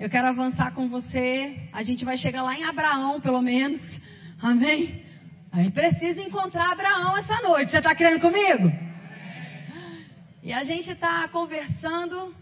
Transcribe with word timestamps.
Eu 0.00 0.08
quero 0.08 0.28
avançar 0.28 0.72
com 0.72 0.88
você. 0.88 1.68
A 1.74 1.82
gente 1.82 2.06
vai 2.06 2.16
chegar 2.16 2.42
lá 2.42 2.58
em 2.58 2.64
Abraão, 2.64 3.20
pelo 3.20 3.42
menos. 3.42 3.82
Amém? 4.40 5.04
A 5.52 5.58
gente 5.58 5.74
precisa 5.74 6.22
encontrar 6.22 6.72
Abraão 6.72 7.18
essa 7.18 7.42
noite. 7.42 7.70
Você 7.70 7.76
está 7.76 7.94
querendo 7.94 8.18
comigo? 8.18 8.72
E 10.42 10.54
a 10.54 10.64
gente 10.64 10.88
está 10.88 11.28
conversando. 11.28 12.34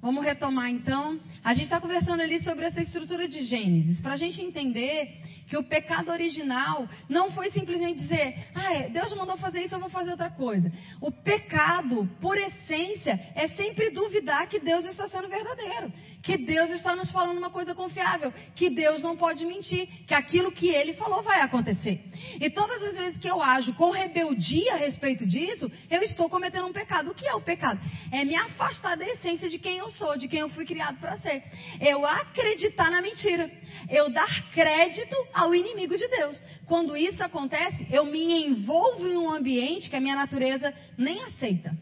Vamos 0.00 0.24
retomar 0.24 0.70
então. 0.70 1.18
A 1.42 1.54
gente 1.54 1.64
está 1.64 1.80
conversando 1.80 2.22
ali 2.22 2.42
sobre 2.42 2.64
essa 2.66 2.80
estrutura 2.80 3.26
de 3.26 3.42
Gênesis. 3.42 4.00
Para 4.00 4.14
a 4.14 4.16
gente 4.16 4.40
entender 4.40 5.12
que 5.48 5.56
o 5.56 5.64
pecado 5.64 6.12
original 6.12 6.86
não 7.08 7.30
foi 7.32 7.50
simplesmente 7.50 8.00
dizer, 8.00 8.34
ah, 8.54 8.74
é, 8.74 8.88
Deus 8.90 9.10
mandou 9.16 9.36
fazer 9.38 9.64
isso, 9.64 9.74
eu 9.74 9.80
vou 9.80 9.88
fazer 9.88 10.10
outra 10.10 10.30
coisa. 10.30 10.70
O 11.00 11.10
pecado, 11.10 12.08
por 12.20 12.36
essência, 12.36 13.18
é 13.34 13.48
sempre 13.48 13.90
duvidar 13.90 14.46
que 14.48 14.60
Deus 14.60 14.84
está 14.84 15.08
sendo 15.08 15.28
verdadeiro, 15.28 15.92
que 16.22 16.36
Deus 16.36 16.70
está 16.70 16.94
nos 16.94 17.10
falando 17.10 17.38
uma 17.38 17.50
coisa 17.50 17.74
confiável, 17.74 18.32
que 18.54 18.68
Deus 18.68 19.02
não 19.02 19.16
pode 19.16 19.44
mentir, 19.46 19.88
que 20.06 20.14
aquilo 20.14 20.52
que 20.52 20.68
Ele 20.68 20.92
falou 20.92 21.22
vai 21.22 21.40
acontecer. 21.40 22.04
E 22.40 22.50
todas 22.50 22.82
as 22.82 22.96
vezes 22.96 23.18
que 23.18 23.28
eu 23.28 23.42
ajo 23.42 23.72
com 23.74 23.90
rebeldia 23.90 24.74
a 24.74 24.76
respeito 24.76 25.26
disso, 25.26 25.70
eu 25.90 26.02
estou 26.02 26.28
cometendo 26.28 26.66
um 26.66 26.72
pecado. 26.72 27.10
O 27.10 27.14
que 27.14 27.26
é 27.26 27.34
o 27.34 27.40
pecado? 27.40 27.80
É 28.12 28.24
me 28.24 28.36
afastar 28.36 28.96
da 28.96 29.06
essência 29.06 29.48
de 29.48 29.58
quem 29.58 29.78
eu 29.78 29.87
sou, 29.90 30.16
de 30.16 30.28
quem 30.28 30.40
eu 30.40 30.48
fui 30.50 30.64
criado 30.64 30.98
para 30.98 31.18
ser. 31.18 31.42
Eu 31.80 32.04
acreditar 32.04 32.90
na 32.90 33.02
mentira. 33.02 33.50
Eu 33.90 34.10
dar 34.10 34.50
crédito 34.50 35.16
ao 35.32 35.54
inimigo 35.54 35.96
de 35.96 36.08
Deus. 36.08 36.40
Quando 36.66 36.96
isso 36.96 37.22
acontece, 37.22 37.86
eu 37.90 38.04
me 38.04 38.46
envolvo 38.46 39.06
em 39.06 39.16
um 39.16 39.30
ambiente 39.30 39.88
que 39.88 39.96
a 39.96 40.00
minha 40.00 40.16
natureza 40.16 40.72
nem 40.96 41.22
aceita. 41.24 41.76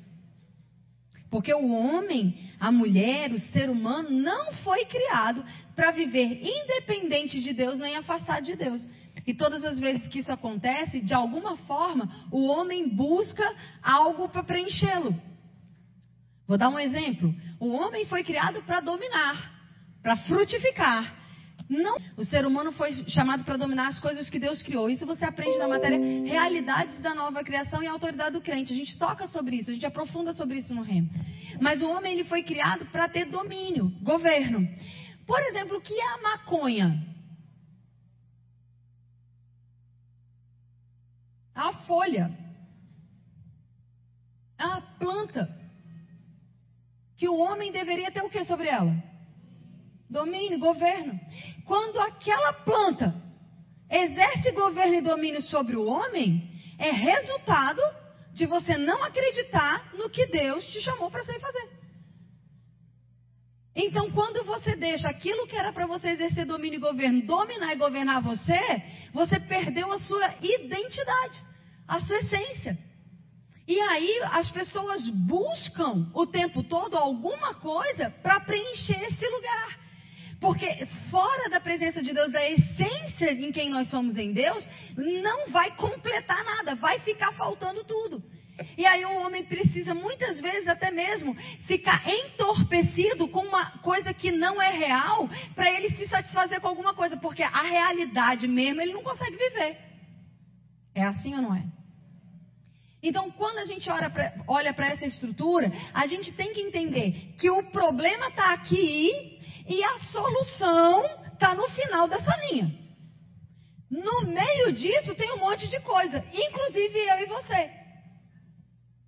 Porque 1.30 1.52
o 1.52 1.73
homem, 1.73 2.38
a 2.60 2.70
mulher, 2.70 3.32
o 3.32 3.38
ser 3.38 3.69
humano 3.69 4.10
não 4.10 4.52
foi 4.65 4.84
criado 4.84 5.45
para 5.74 5.91
viver 5.91 6.41
independente 6.43 7.41
de 7.41 7.52
Deus 7.52 7.79
nem 7.79 7.96
afastado 7.96 8.45
de 8.45 8.57
Deus. 8.57 8.87
E 9.26 9.35
todas 9.35 9.65
as 9.65 9.79
vezes 9.79 10.07
que 10.07 10.20
isso 10.20 10.30
acontece, 10.30 11.01
de 11.01 11.13
alguma 11.13 11.57
forma, 11.59 12.09
o 12.30 12.46
homem 12.46 12.88
busca 12.88 13.45
algo 13.82 14.29
para 14.29 14.45
preenchê-lo. 14.45 15.15
Vou 16.47 16.57
dar 16.57 16.69
um 16.69 16.79
exemplo. 16.79 17.35
O 17.59 17.69
homem 17.73 18.07
foi 18.07 18.23
criado 18.23 18.63
para 18.63 18.80
dominar, 18.80 19.52
para 20.02 20.16
frutificar. 20.19 21.15
Não, 21.69 21.97
o 22.16 22.25
ser 22.25 22.47
humano 22.47 22.71
foi 22.73 23.05
chamado 23.09 23.43
para 23.43 23.57
dominar 23.57 23.88
as 23.88 23.99
coisas 23.99 24.30
que 24.30 24.38
Deus 24.38 24.63
criou. 24.63 24.88
Isso 24.88 25.05
você 25.05 25.25
aprende 25.25 25.59
na 25.59 25.66
matéria 25.66 25.99
Realidades 25.99 27.01
da 27.01 27.13
Nova 27.13 27.43
Criação 27.43 27.83
e 27.83 27.88
Autoridade 27.88 28.35
do 28.35 28.41
Crente. 28.41 28.73
A 28.73 28.77
gente 28.77 28.97
toca 28.97 29.27
sobre 29.27 29.57
isso, 29.57 29.71
a 29.71 29.75
gente 29.75 29.87
aprofunda 29.87 30.33
sobre 30.33 30.59
isso 30.59 30.73
no 30.73 30.83
remo. 30.83 31.11
Mas 31.61 31.83
o 31.83 31.88
homem 31.88 32.13
ele 32.13 32.25
foi 32.25 32.45
criado 32.45 32.87
para 32.87 33.09
ter 33.09 33.25
domínio, 33.25 33.91
governo. 34.03 34.69
Por 35.27 35.41
exemplo, 35.41 35.79
o 35.79 35.81
que 35.81 35.95
é 35.95 36.13
a 36.13 36.23
maconha? 36.23 37.05
A 41.53 41.73
folha. 41.85 42.31
A 44.57 44.81
planta. 44.81 45.66
Que 47.17 47.29
o 47.29 47.37
homem 47.37 47.73
deveria 47.73 48.11
ter 48.11 48.23
o 48.23 48.29
que 48.29 48.45
sobre 48.45 48.69
ela? 48.69 48.95
Domínio, 50.09 50.59
governo. 50.59 51.19
Quando 51.65 51.99
aquela 51.99 52.53
planta 52.53 53.15
exerce 53.91 54.53
governo 54.53 54.95
e 54.95 55.01
domínio 55.01 55.41
sobre 55.43 55.77
o 55.77 55.87
homem, 55.87 56.51
é 56.79 56.91
resultado 56.91 57.81
de 58.33 58.47
você 58.47 58.77
não 58.77 59.03
acreditar 59.03 59.95
no 59.95 60.11
que 60.11 60.27
Deus 60.27 60.65
te 60.67 60.81
chamou 60.83 61.11
para 61.11 61.25
ser 61.25 61.41
fazer. 61.41 61.77
Então, 63.75 64.11
quando 64.12 64.44
você 64.44 64.75
deixa 64.75 65.09
aquilo 65.09 65.47
que 65.47 65.56
era 65.56 65.72
para 65.72 65.87
você 65.87 66.09
exercer 66.09 66.47
domínio 66.47 66.78
e 66.78 66.81
governo, 66.81 67.27
dominar 67.27 67.75
e 67.75 67.77
governar 67.77 68.22
você, 68.22 68.83
você 69.12 69.39
perdeu 69.41 69.93
a 69.93 69.99
sua 69.99 70.34
identidade, 70.41 71.44
a 71.87 72.00
sua 72.00 72.19
essência. 72.19 72.78
E 73.66 73.81
aí 73.81 74.21
as 74.31 74.50
pessoas 74.50 75.09
buscam 75.10 76.09
o 76.15 76.27
tempo 76.27 76.62
todo 76.62 76.97
alguma 76.97 77.54
coisa 77.54 78.10
para 78.22 78.41
preencher 78.41 79.03
esse 79.04 79.27
lugar. 79.28 79.87
Porque 80.41 80.87
fora 81.10 81.49
da 81.49 81.60
presença 81.60 82.03
de 82.03 82.12
Deus, 82.12 82.31
da 82.31 82.50
essência 82.50 83.32
em 83.32 83.50
quem 83.50 83.71
nós 83.71 83.88
somos 83.88 84.16
em 84.16 84.32
Deus, 84.32 84.66
não 84.97 85.50
vai 85.50 85.75
completar 85.76 86.44
nada, 86.44 86.75
vai 86.76 87.00
ficar 87.00 87.32
faltando 87.32 87.82
tudo. 87.84 88.22
E 88.76 88.87
aí 88.87 89.05
o 89.05 89.16
homem 89.16 89.44
precisa 89.44 89.94
muitas 89.94 90.41
vezes 90.41 90.69
até 90.69 90.91
mesmo 90.91 91.34
ficar 91.66 92.03
entorpecido 92.09 93.28
com 93.28 93.41
uma 93.41 93.78
coisa 93.78 94.15
que 94.15 94.31
não 94.31 94.60
é 94.60 94.71
real, 94.71 95.28
para 95.55 95.71
ele 95.71 95.91
se 95.97 96.06
satisfazer 96.09 96.60
com 96.60 96.69
alguma 96.69 96.94
coisa, 96.94 97.16
porque 97.16 97.43
a 97.43 97.62
realidade 97.62 98.47
mesmo 98.47 98.81
ele 98.81 98.93
não 98.93 99.03
consegue 99.03 99.37
viver. 99.37 99.78
É 100.94 101.03
assim 101.03 101.34
ou 101.34 101.43
não 101.43 101.55
é? 101.55 101.65
Então, 103.02 103.30
quando 103.30 103.58
a 103.58 103.66
gente 103.66 103.88
olha 104.48 104.72
para 104.72 104.86
essa 104.88 105.06
estrutura, 105.06 105.70
a 105.92 106.06
gente 106.06 106.32
tem 106.32 106.52
que 106.52 106.60
entender 106.60 107.34
que 107.38 107.50
o 107.50 107.62
problema 107.64 108.28
está 108.28 108.52
aqui 108.52 109.38
e 109.68 109.84
a 109.84 109.98
solução 109.98 111.04
está 111.32 111.54
no 111.54 111.68
final 111.70 112.08
dessa 112.08 112.34
linha. 112.46 112.74
No 113.90 114.22
meio 114.22 114.72
disso 114.72 115.14
tem 115.14 115.32
um 115.32 115.38
monte 115.38 115.68
de 115.68 115.78
coisa, 115.80 116.24
inclusive 116.32 116.98
eu 116.98 117.18
e 117.20 117.26
você. 117.26 117.70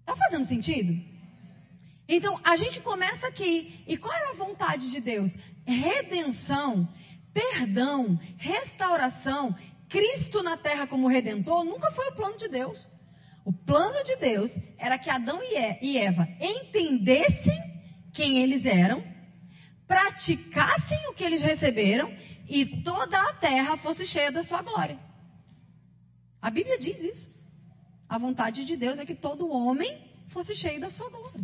Está 0.01 0.17
fazendo 0.17 0.47
sentido? 0.47 0.93
Então 2.09 2.41
a 2.45 2.57
gente 2.57 2.81
começa 2.81 3.27
aqui. 3.27 3.85
E 3.87 3.97
qual 3.97 4.15
era 4.15 4.31
a 4.31 4.37
vontade 4.37 4.91
de 4.91 5.01
Deus? 5.01 5.31
Redenção, 5.67 6.89
perdão, 7.35 8.19
restauração. 8.37 9.55
Cristo 9.89 10.43
na 10.43 10.57
terra 10.57 10.87
como 10.87 11.09
redentor 11.09 11.65
nunca 11.65 11.91
foi 11.93 12.09
o 12.09 12.15
plano 12.15 12.39
de 12.39 12.49
Deus. 12.49 12.87
O 13.49 13.53
plano 13.65 14.05
de 14.05 14.17
Deus 14.17 14.51
era 14.77 14.99
que 14.99 15.09
Adão 15.09 15.41
e 15.43 15.97
Eva 15.97 16.29
entendessem 16.39 17.59
quem 18.13 18.43
eles 18.43 18.63
eram 18.67 19.03
praticassem 19.87 21.09
o 21.09 21.15
que 21.15 21.25
eles 21.25 21.41
receberam 21.41 22.15
e 22.47 22.83
toda 22.83 23.19
a 23.19 23.33
terra 23.37 23.79
fosse 23.79 24.05
cheia 24.05 24.31
da 24.31 24.45
sua 24.45 24.61
glória. 24.61 24.99
A 26.43 26.51
Bíblia 26.51 26.79
diz 26.79 27.01
isso. 27.01 27.31
A 28.07 28.19
vontade 28.19 28.67
de 28.67 28.77
Deus 28.77 28.99
é 28.99 29.07
que 29.07 29.15
todo 29.15 29.51
homem 29.51 29.99
fosse 30.29 30.55
cheio 30.55 30.79
da 30.79 30.91
sua 30.91 31.09
glória. 31.09 31.41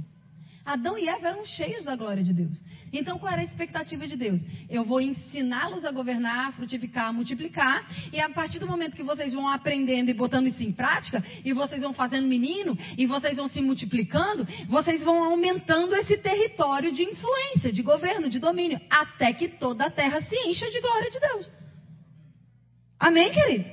Adão 0.64 0.96
e 0.96 1.06
Eva 1.06 1.28
eram 1.28 1.44
cheios 1.44 1.84
da 1.84 1.94
glória 1.94 2.24
de 2.24 2.32
Deus. 2.32 2.56
Então, 2.90 3.18
qual 3.18 3.32
era 3.32 3.42
a 3.42 3.44
expectativa 3.44 4.06
de 4.06 4.16
Deus? 4.16 4.40
Eu 4.70 4.82
vou 4.84 4.98
ensiná-los 4.98 5.84
a 5.84 5.92
governar, 5.92 6.48
a 6.48 6.52
frutificar, 6.52 7.08
a 7.08 7.12
multiplicar, 7.12 7.86
e 8.10 8.18
a 8.18 8.30
partir 8.30 8.58
do 8.58 8.66
momento 8.66 8.96
que 8.96 9.02
vocês 9.02 9.34
vão 9.34 9.46
aprendendo 9.46 10.10
e 10.10 10.14
botando 10.14 10.46
isso 10.46 10.62
em 10.62 10.72
prática, 10.72 11.22
e 11.44 11.52
vocês 11.52 11.82
vão 11.82 11.92
fazendo 11.92 12.26
menino, 12.26 12.78
e 12.96 13.04
vocês 13.04 13.36
vão 13.36 13.46
se 13.46 13.60
multiplicando, 13.60 14.46
vocês 14.66 15.02
vão 15.02 15.22
aumentando 15.22 15.94
esse 15.96 16.16
território 16.16 16.92
de 16.92 17.02
influência, 17.02 17.70
de 17.70 17.82
governo, 17.82 18.30
de 18.30 18.38
domínio, 18.38 18.80
até 18.88 19.34
que 19.34 19.48
toda 19.48 19.84
a 19.84 19.90
terra 19.90 20.22
se 20.22 20.36
encha 20.48 20.70
de 20.70 20.80
glória 20.80 21.10
de 21.10 21.20
Deus. 21.20 21.50
Amém, 22.98 23.30
querido? 23.30 23.70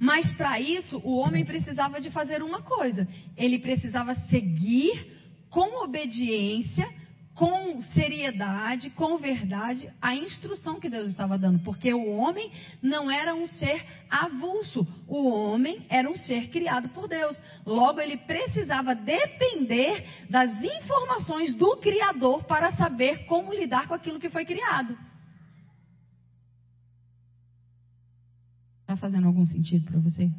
Mas 0.00 0.32
para 0.32 0.58
isso, 0.60 0.98
o 1.04 1.16
homem 1.18 1.44
precisava 1.44 2.00
de 2.00 2.10
fazer 2.10 2.42
uma 2.42 2.62
coisa: 2.62 3.06
ele 3.36 3.58
precisava 3.58 4.14
seguir 4.30 5.14
com 5.50 5.84
obediência, 5.84 6.86
com 7.36 7.82
seriedade, 7.92 8.88
com 8.90 9.18
verdade, 9.18 9.92
a 10.00 10.14
instrução 10.14 10.80
que 10.80 10.88
Deus 10.88 11.08
estava 11.08 11.36
dando. 11.36 11.58
Porque 11.58 11.92
o 11.92 12.08
homem 12.16 12.50
não 12.82 13.10
era 13.10 13.34
um 13.34 13.46
ser 13.46 13.84
avulso. 14.08 14.86
O 15.06 15.28
homem 15.28 15.84
era 15.90 16.10
um 16.10 16.16
ser 16.16 16.48
criado 16.48 16.88
por 16.88 17.06
Deus. 17.06 17.40
Logo, 17.64 18.00
ele 18.00 18.16
precisava 18.16 18.94
depender 18.94 20.02
das 20.30 20.50
informações 20.62 21.54
do 21.54 21.76
Criador 21.76 22.44
para 22.44 22.72
saber 22.72 23.26
como 23.26 23.52
lidar 23.52 23.86
com 23.86 23.94
aquilo 23.94 24.18
que 24.18 24.30
foi 24.30 24.46
criado. 24.46 24.96
Está 28.80 28.96
fazendo 28.96 29.26
algum 29.26 29.44
sentido 29.44 29.84
para 29.84 30.00
você? 30.00 30.30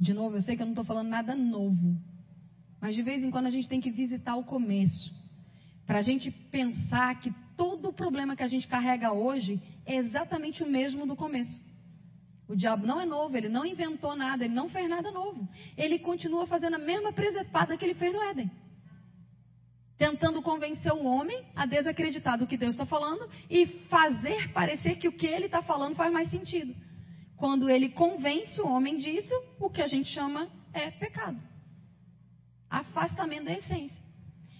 De 0.00 0.12
novo, 0.12 0.34
eu 0.34 0.42
sei 0.42 0.56
que 0.56 0.62
eu 0.62 0.66
não 0.66 0.72
estou 0.72 0.84
falando 0.84 1.08
nada 1.08 1.32
novo. 1.36 1.96
Mas 2.82 2.96
de 2.96 3.02
vez 3.02 3.22
em 3.22 3.30
quando 3.30 3.46
a 3.46 3.50
gente 3.50 3.68
tem 3.68 3.80
que 3.80 3.92
visitar 3.92 4.34
o 4.34 4.42
começo. 4.42 5.14
Para 5.86 6.00
a 6.00 6.02
gente 6.02 6.32
pensar 6.32 7.20
que 7.20 7.32
todo 7.56 7.90
o 7.90 7.92
problema 7.92 8.34
que 8.34 8.42
a 8.42 8.48
gente 8.48 8.66
carrega 8.66 9.12
hoje 9.12 9.62
é 9.86 9.94
exatamente 9.94 10.64
o 10.64 10.66
mesmo 10.68 11.06
do 11.06 11.14
começo. 11.14 11.60
O 12.48 12.56
diabo 12.56 12.84
não 12.84 13.00
é 13.00 13.06
novo, 13.06 13.36
ele 13.36 13.48
não 13.48 13.64
inventou 13.64 14.16
nada, 14.16 14.44
ele 14.44 14.52
não 14.52 14.68
fez 14.68 14.90
nada 14.90 15.12
novo. 15.12 15.48
Ele 15.76 16.00
continua 16.00 16.44
fazendo 16.48 16.74
a 16.74 16.78
mesma 16.78 17.12
presepada 17.12 17.76
que 17.76 17.84
ele 17.84 17.94
fez 17.94 18.12
no 18.12 18.20
Éden. 18.20 18.50
Tentando 19.96 20.42
convencer 20.42 20.92
o 20.92 21.04
homem 21.04 21.40
a 21.54 21.66
desacreditar 21.66 22.36
do 22.36 22.48
que 22.48 22.56
Deus 22.56 22.74
está 22.74 22.84
falando 22.84 23.30
e 23.48 23.64
fazer 23.88 24.52
parecer 24.52 24.96
que 24.96 25.06
o 25.06 25.12
que 25.12 25.28
ele 25.28 25.46
está 25.46 25.62
falando 25.62 25.94
faz 25.94 26.12
mais 26.12 26.28
sentido. 26.32 26.74
Quando 27.36 27.70
ele 27.70 27.90
convence 27.90 28.60
o 28.60 28.66
homem 28.66 28.98
disso, 28.98 29.34
o 29.60 29.70
que 29.70 29.80
a 29.80 29.86
gente 29.86 30.08
chama 30.08 30.48
é 30.72 30.90
pecado. 30.90 31.51
Afastamento 32.78 33.44
da 33.44 33.52
essência. 33.52 34.00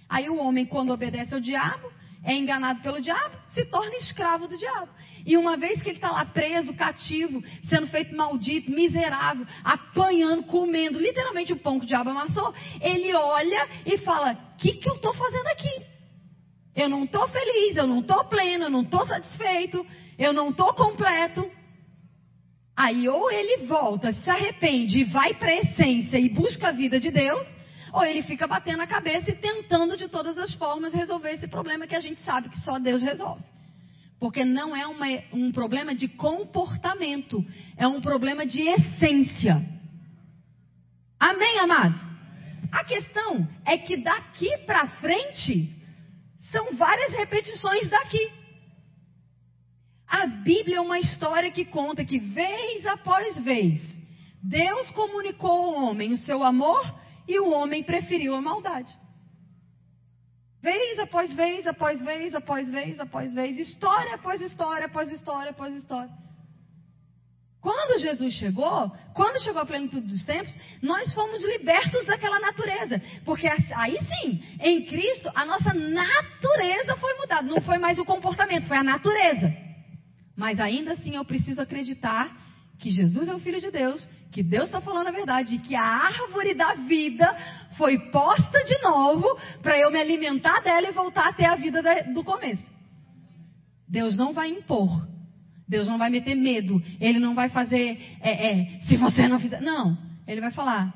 Aí 0.08 0.28
o 0.28 0.36
homem, 0.36 0.66
quando 0.66 0.92
obedece 0.92 1.32
ao 1.32 1.40
diabo, 1.40 1.90
é 2.24 2.34
enganado 2.34 2.80
pelo 2.82 3.00
diabo, 3.00 3.36
se 3.48 3.64
torna 3.66 3.96
escravo 3.96 4.46
do 4.46 4.56
diabo. 4.56 4.88
E 5.26 5.36
uma 5.36 5.56
vez 5.56 5.82
que 5.82 5.88
ele 5.88 5.96
está 5.96 6.10
lá 6.10 6.24
preso, 6.24 6.74
cativo, 6.74 7.42
sendo 7.64 7.86
feito 7.88 8.14
maldito, 8.14 8.70
miserável, 8.70 9.46
apanhando, 9.64 10.44
comendo 10.44 10.98
literalmente 10.98 11.52
o 11.52 11.58
pão 11.58 11.78
que 11.78 11.84
o 11.84 11.88
diabo 11.88 12.10
amassou, 12.10 12.54
ele 12.80 13.12
olha 13.14 13.68
e 13.86 13.98
fala: 13.98 14.32
O 14.32 14.56
que, 14.56 14.74
que 14.74 14.88
eu 14.88 14.94
estou 14.94 15.14
fazendo 15.14 15.46
aqui? 15.48 15.82
Eu 16.76 16.88
não 16.88 17.04
estou 17.04 17.26
feliz, 17.28 17.76
eu 17.76 17.86
não 17.86 18.00
estou 18.00 18.24
pleno, 18.26 18.64
eu 18.64 18.70
não 18.70 18.82
estou 18.82 19.06
satisfeito, 19.06 19.84
eu 20.18 20.32
não 20.32 20.50
estou 20.50 20.72
completo. 20.74 21.50
Aí 22.76 23.08
ou 23.08 23.30
ele 23.30 23.66
volta, 23.66 24.12
se 24.12 24.30
arrepende 24.30 25.00
e 25.00 25.04
vai 25.04 25.34
para 25.34 25.50
a 25.50 25.58
essência 25.58 26.18
e 26.18 26.28
busca 26.28 26.68
a 26.68 26.72
vida 26.72 26.98
de 26.98 27.10
Deus, 27.10 27.46
ou 27.92 28.02
ele 28.04 28.22
fica 28.22 28.46
batendo 28.46 28.82
a 28.82 28.86
cabeça 28.86 29.30
e 29.30 29.36
tentando 29.36 29.96
de 29.96 30.08
todas 30.08 30.38
as 30.38 30.54
formas 30.54 30.94
resolver 30.94 31.32
esse 31.32 31.46
problema 31.46 31.86
que 31.86 31.94
a 31.94 32.00
gente 32.00 32.22
sabe 32.22 32.48
que 32.48 32.58
só 32.60 32.78
Deus 32.78 33.02
resolve. 33.02 33.44
Porque 34.18 34.44
não 34.44 34.74
é 34.74 34.86
uma, 34.86 35.06
um 35.32 35.52
problema 35.52 35.94
de 35.94 36.08
comportamento, 36.08 37.44
é 37.76 37.86
um 37.86 38.00
problema 38.00 38.46
de 38.46 38.62
essência. 38.62 39.62
Amém, 41.20 41.58
amados? 41.58 42.00
A 42.72 42.84
questão 42.84 43.46
é 43.66 43.76
que 43.76 43.98
daqui 43.98 44.56
para 44.58 44.88
frente 44.96 45.70
são 46.50 46.74
várias 46.74 47.12
repetições 47.12 47.90
daqui. 47.90 48.30
A 50.08 50.26
Bíblia 50.26 50.78
é 50.78 50.80
uma 50.80 50.98
história 50.98 51.50
que 51.50 51.66
conta 51.66 52.04
que 52.04 52.18
vez 52.18 52.86
após 52.86 53.38
vez 53.40 53.80
Deus 54.42 54.90
comunicou 54.92 55.50
ao 55.50 55.84
homem 55.84 56.12
o 56.12 56.18
seu 56.18 56.42
amor 56.42 57.01
e 57.26 57.38
o 57.38 57.50
homem 57.50 57.82
preferiu 57.82 58.34
a 58.34 58.40
maldade. 58.40 58.92
Vez 60.62 60.98
após 61.00 61.34
vez, 61.34 61.66
após 61.66 62.00
vez, 62.00 62.34
após 62.34 62.70
vez, 62.70 63.00
após 63.00 63.34
vez, 63.34 63.58
história 63.58 64.14
após 64.14 64.40
história, 64.40 64.86
após 64.86 65.10
história, 65.10 65.50
após 65.50 65.74
história. 65.74 66.22
Quando 67.60 68.00
Jesus 68.00 68.34
chegou, 68.34 68.90
quando 69.14 69.40
chegou 69.40 69.62
a 69.62 69.66
plenitude 69.66 70.06
dos 70.06 70.24
tempos, 70.24 70.52
nós 70.82 71.12
fomos 71.12 71.40
libertos 71.44 72.04
daquela 72.06 72.40
natureza. 72.40 73.00
Porque 73.24 73.46
aí 73.46 73.98
sim, 74.04 74.42
em 74.60 74.84
Cristo, 74.84 75.30
a 75.32 75.44
nossa 75.44 75.72
natureza 75.72 76.96
foi 76.96 77.14
mudada. 77.14 77.42
Não 77.42 77.60
foi 77.62 77.78
mais 77.78 78.00
o 78.00 78.04
comportamento, 78.04 78.66
foi 78.66 78.76
a 78.76 78.82
natureza. 78.82 79.52
Mas 80.36 80.58
ainda 80.58 80.94
assim 80.94 81.14
eu 81.14 81.24
preciso 81.24 81.62
acreditar 81.62 82.36
que 82.78 82.90
Jesus 82.90 83.28
é 83.28 83.34
o 83.34 83.40
Filho 83.40 83.60
de 83.60 83.70
Deus, 83.70 84.08
que 84.30 84.42
Deus 84.42 84.64
está 84.64 84.80
falando 84.80 85.06
a 85.06 85.12
verdade, 85.12 85.54
e 85.54 85.58
que 85.58 85.74
a 85.74 85.84
árvore 85.84 86.54
da 86.54 86.74
vida 86.74 87.26
foi 87.76 87.98
posta 88.10 88.64
de 88.64 88.82
novo 88.82 89.26
para 89.62 89.78
eu 89.78 89.90
me 89.90 90.00
alimentar 90.00 90.60
dela 90.60 90.88
e 90.88 90.92
voltar 90.92 91.28
a 91.28 91.32
ter 91.32 91.44
a 91.44 91.56
vida 91.56 91.82
do 92.12 92.24
começo. 92.24 92.70
Deus 93.88 94.16
não 94.16 94.32
vai 94.32 94.48
impor. 94.48 95.06
Deus 95.68 95.86
não 95.86 95.98
vai 95.98 96.10
meter 96.10 96.34
medo. 96.34 96.82
Ele 97.00 97.18
não 97.18 97.34
vai 97.34 97.48
fazer, 97.50 97.98
é, 98.20 98.52
é, 98.52 98.80
se 98.80 98.96
você 98.96 99.28
não 99.28 99.38
fizer. 99.38 99.60
Não. 99.60 99.96
Ele 100.26 100.40
vai 100.40 100.50
falar: 100.50 100.94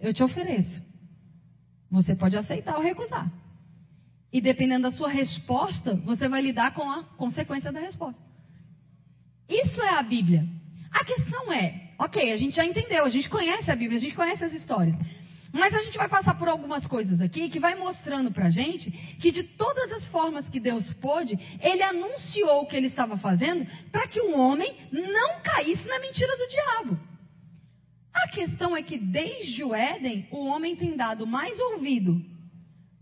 Eu 0.00 0.12
te 0.12 0.22
ofereço. 0.22 0.80
Você 1.90 2.14
pode 2.14 2.36
aceitar 2.36 2.76
ou 2.76 2.82
recusar. 2.82 3.30
E 4.32 4.40
dependendo 4.40 4.82
da 4.82 4.90
sua 4.92 5.08
resposta, 5.08 5.96
você 6.04 6.28
vai 6.28 6.40
lidar 6.40 6.72
com 6.72 6.88
a 6.88 7.02
consequência 7.16 7.72
da 7.72 7.80
resposta. 7.80 8.22
Isso 9.48 9.82
é 9.82 9.98
a 9.98 10.02
Bíblia. 10.02 10.46
A 10.92 11.04
questão 11.04 11.52
é, 11.52 11.92
ok, 11.98 12.32
a 12.32 12.36
gente 12.36 12.56
já 12.56 12.64
entendeu, 12.64 13.04
a 13.04 13.10
gente 13.10 13.28
conhece 13.28 13.70
a 13.70 13.76
Bíblia, 13.76 13.98
a 13.98 14.00
gente 14.00 14.14
conhece 14.14 14.44
as 14.44 14.52
histórias. 14.52 14.96
Mas 15.52 15.74
a 15.74 15.78
gente 15.82 15.96
vai 15.96 16.08
passar 16.08 16.38
por 16.38 16.48
algumas 16.48 16.86
coisas 16.86 17.20
aqui 17.20 17.48
que 17.48 17.58
vai 17.58 17.74
mostrando 17.74 18.30
pra 18.30 18.50
gente 18.50 18.90
que 19.20 19.32
de 19.32 19.42
todas 19.42 19.90
as 19.92 20.06
formas 20.08 20.48
que 20.48 20.60
Deus 20.60 20.92
pôde, 20.94 21.38
ele 21.60 21.82
anunciou 21.82 22.62
o 22.62 22.66
que 22.66 22.76
ele 22.76 22.86
estava 22.86 23.16
fazendo 23.18 23.66
para 23.90 24.06
que 24.06 24.20
o 24.20 24.38
homem 24.38 24.76
não 24.92 25.40
caísse 25.42 25.86
na 25.88 25.98
mentira 25.98 26.36
do 26.36 26.48
diabo. 26.48 27.00
A 28.12 28.28
questão 28.28 28.76
é 28.76 28.82
que 28.82 28.98
desde 28.98 29.64
o 29.64 29.74
Éden, 29.74 30.28
o 30.30 30.46
homem 30.46 30.76
tem 30.76 30.96
dado 30.96 31.26
mais 31.26 31.58
ouvido 31.58 32.24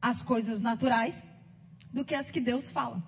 às 0.00 0.22
coisas 0.22 0.60
naturais 0.60 1.14
do 1.92 2.04
que 2.04 2.14
às 2.14 2.30
que 2.30 2.40
Deus 2.40 2.68
fala. 2.70 3.02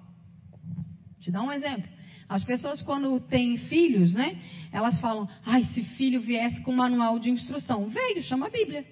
Te 1.21 1.31
dar 1.31 1.43
um 1.43 1.53
exemplo. 1.53 1.89
As 2.31 2.45
pessoas, 2.45 2.81
quando 2.81 3.19
têm 3.19 3.57
filhos, 3.57 4.15
né? 4.15 4.41
Elas 4.71 5.01
falam: 5.01 5.29
ai, 5.45 5.65
se 5.75 5.83
filho 5.83 6.21
viesse 6.21 6.63
com 6.63 6.73
manual 6.73 7.19
de 7.19 7.29
instrução. 7.29 7.89
Veio, 7.89 8.23
chama 8.23 8.47
a 8.47 8.51
Bíblia. 8.51 8.87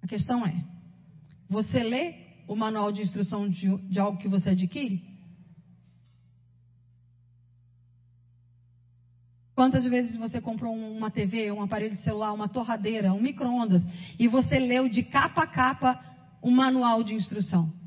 A 0.00 0.06
questão 0.06 0.46
é: 0.46 0.54
você 1.50 1.82
lê 1.82 2.14
o 2.46 2.54
manual 2.54 2.92
de 2.92 3.02
instrução 3.02 3.48
de, 3.48 3.76
de 3.88 3.98
algo 3.98 4.18
que 4.18 4.28
você 4.28 4.50
adquire? 4.50 5.02
Quantas 9.56 9.84
vezes 9.84 10.16
você 10.16 10.40
comprou 10.40 10.72
uma 10.72 11.10
TV, 11.10 11.50
um 11.50 11.60
aparelho 11.60 11.96
celular, 11.96 12.32
uma 12.32 12.48
torradeira, 12.48 13.12
um 13.12 13.20
micro-ondas 13.20 13.82
e 14.16 14.28
você 14.28 14.60
leu 14.60 14.88
de 14.88 15.02
capa 15.02 15.42
a 15.42 15.46
capa 15.48 16.00
o 16.40 16.52
manual 16.52 17.02
de 17.02 17.14
instrução? 17.14 17.77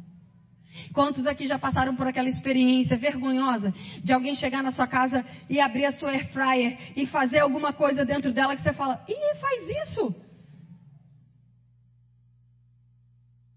Quantos 0.94 1.26
aqui 1.26 1.48
já 1.48 1.58
passaram 1.58 1.96
por 1.96 2.06
aquela 2.06 2.30
experiência 2.30 2.98
vergonhosa 2.98 3.74
de 4.04 4.12
alguém 4.12 4.36
chegar 4.36 4.62
na 4.62 4.72
sua 4.72 4.88
casa 4.88 5.26
e 5.50 5.60
abrir 5.60 5.86
a 5.86 5.94
sua 5.94 6.12
air 6.12 6.32
fryer 6.32 6.78
e 6.96 7.06
fazer 7.06 7.40
alguma 7.40 7.72
coisa 7.72 8.06
dentro 8.06 8.34
dela 8.34 8.56
que 8.56 8.62
você 8.62 8.74
fala, 8.74 9.04
ih, 9.08 9.36
faz 9.40 9.90
isso? 9.90 10.16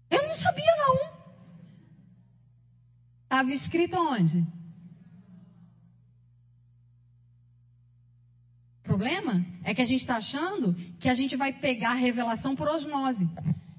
Eu 0.09 0.27
não 0.27 0.35
sabia 0.35 0.75
não. 0.77 1.15
Estava 3.23 3.51
escrito 3.51 3.97
onde? 3.97 4.45
O 8.79 8.83
problema 8.83 9.45
é 9.63 9.73
que 9.73 9.81
a 9.81 9.85
gente 9.85 10.01
está 10.01 10.17
achando 10.17 10.73
que 10.99 11.09
a 11.09 11.15
gente 11.15 11.35
vai 11.35 11.51
pegar 11.51 11.91
a 11.91 11.95
revelação 11.95 12.55
por 12.55 12.67
osmose. 12.67 13.27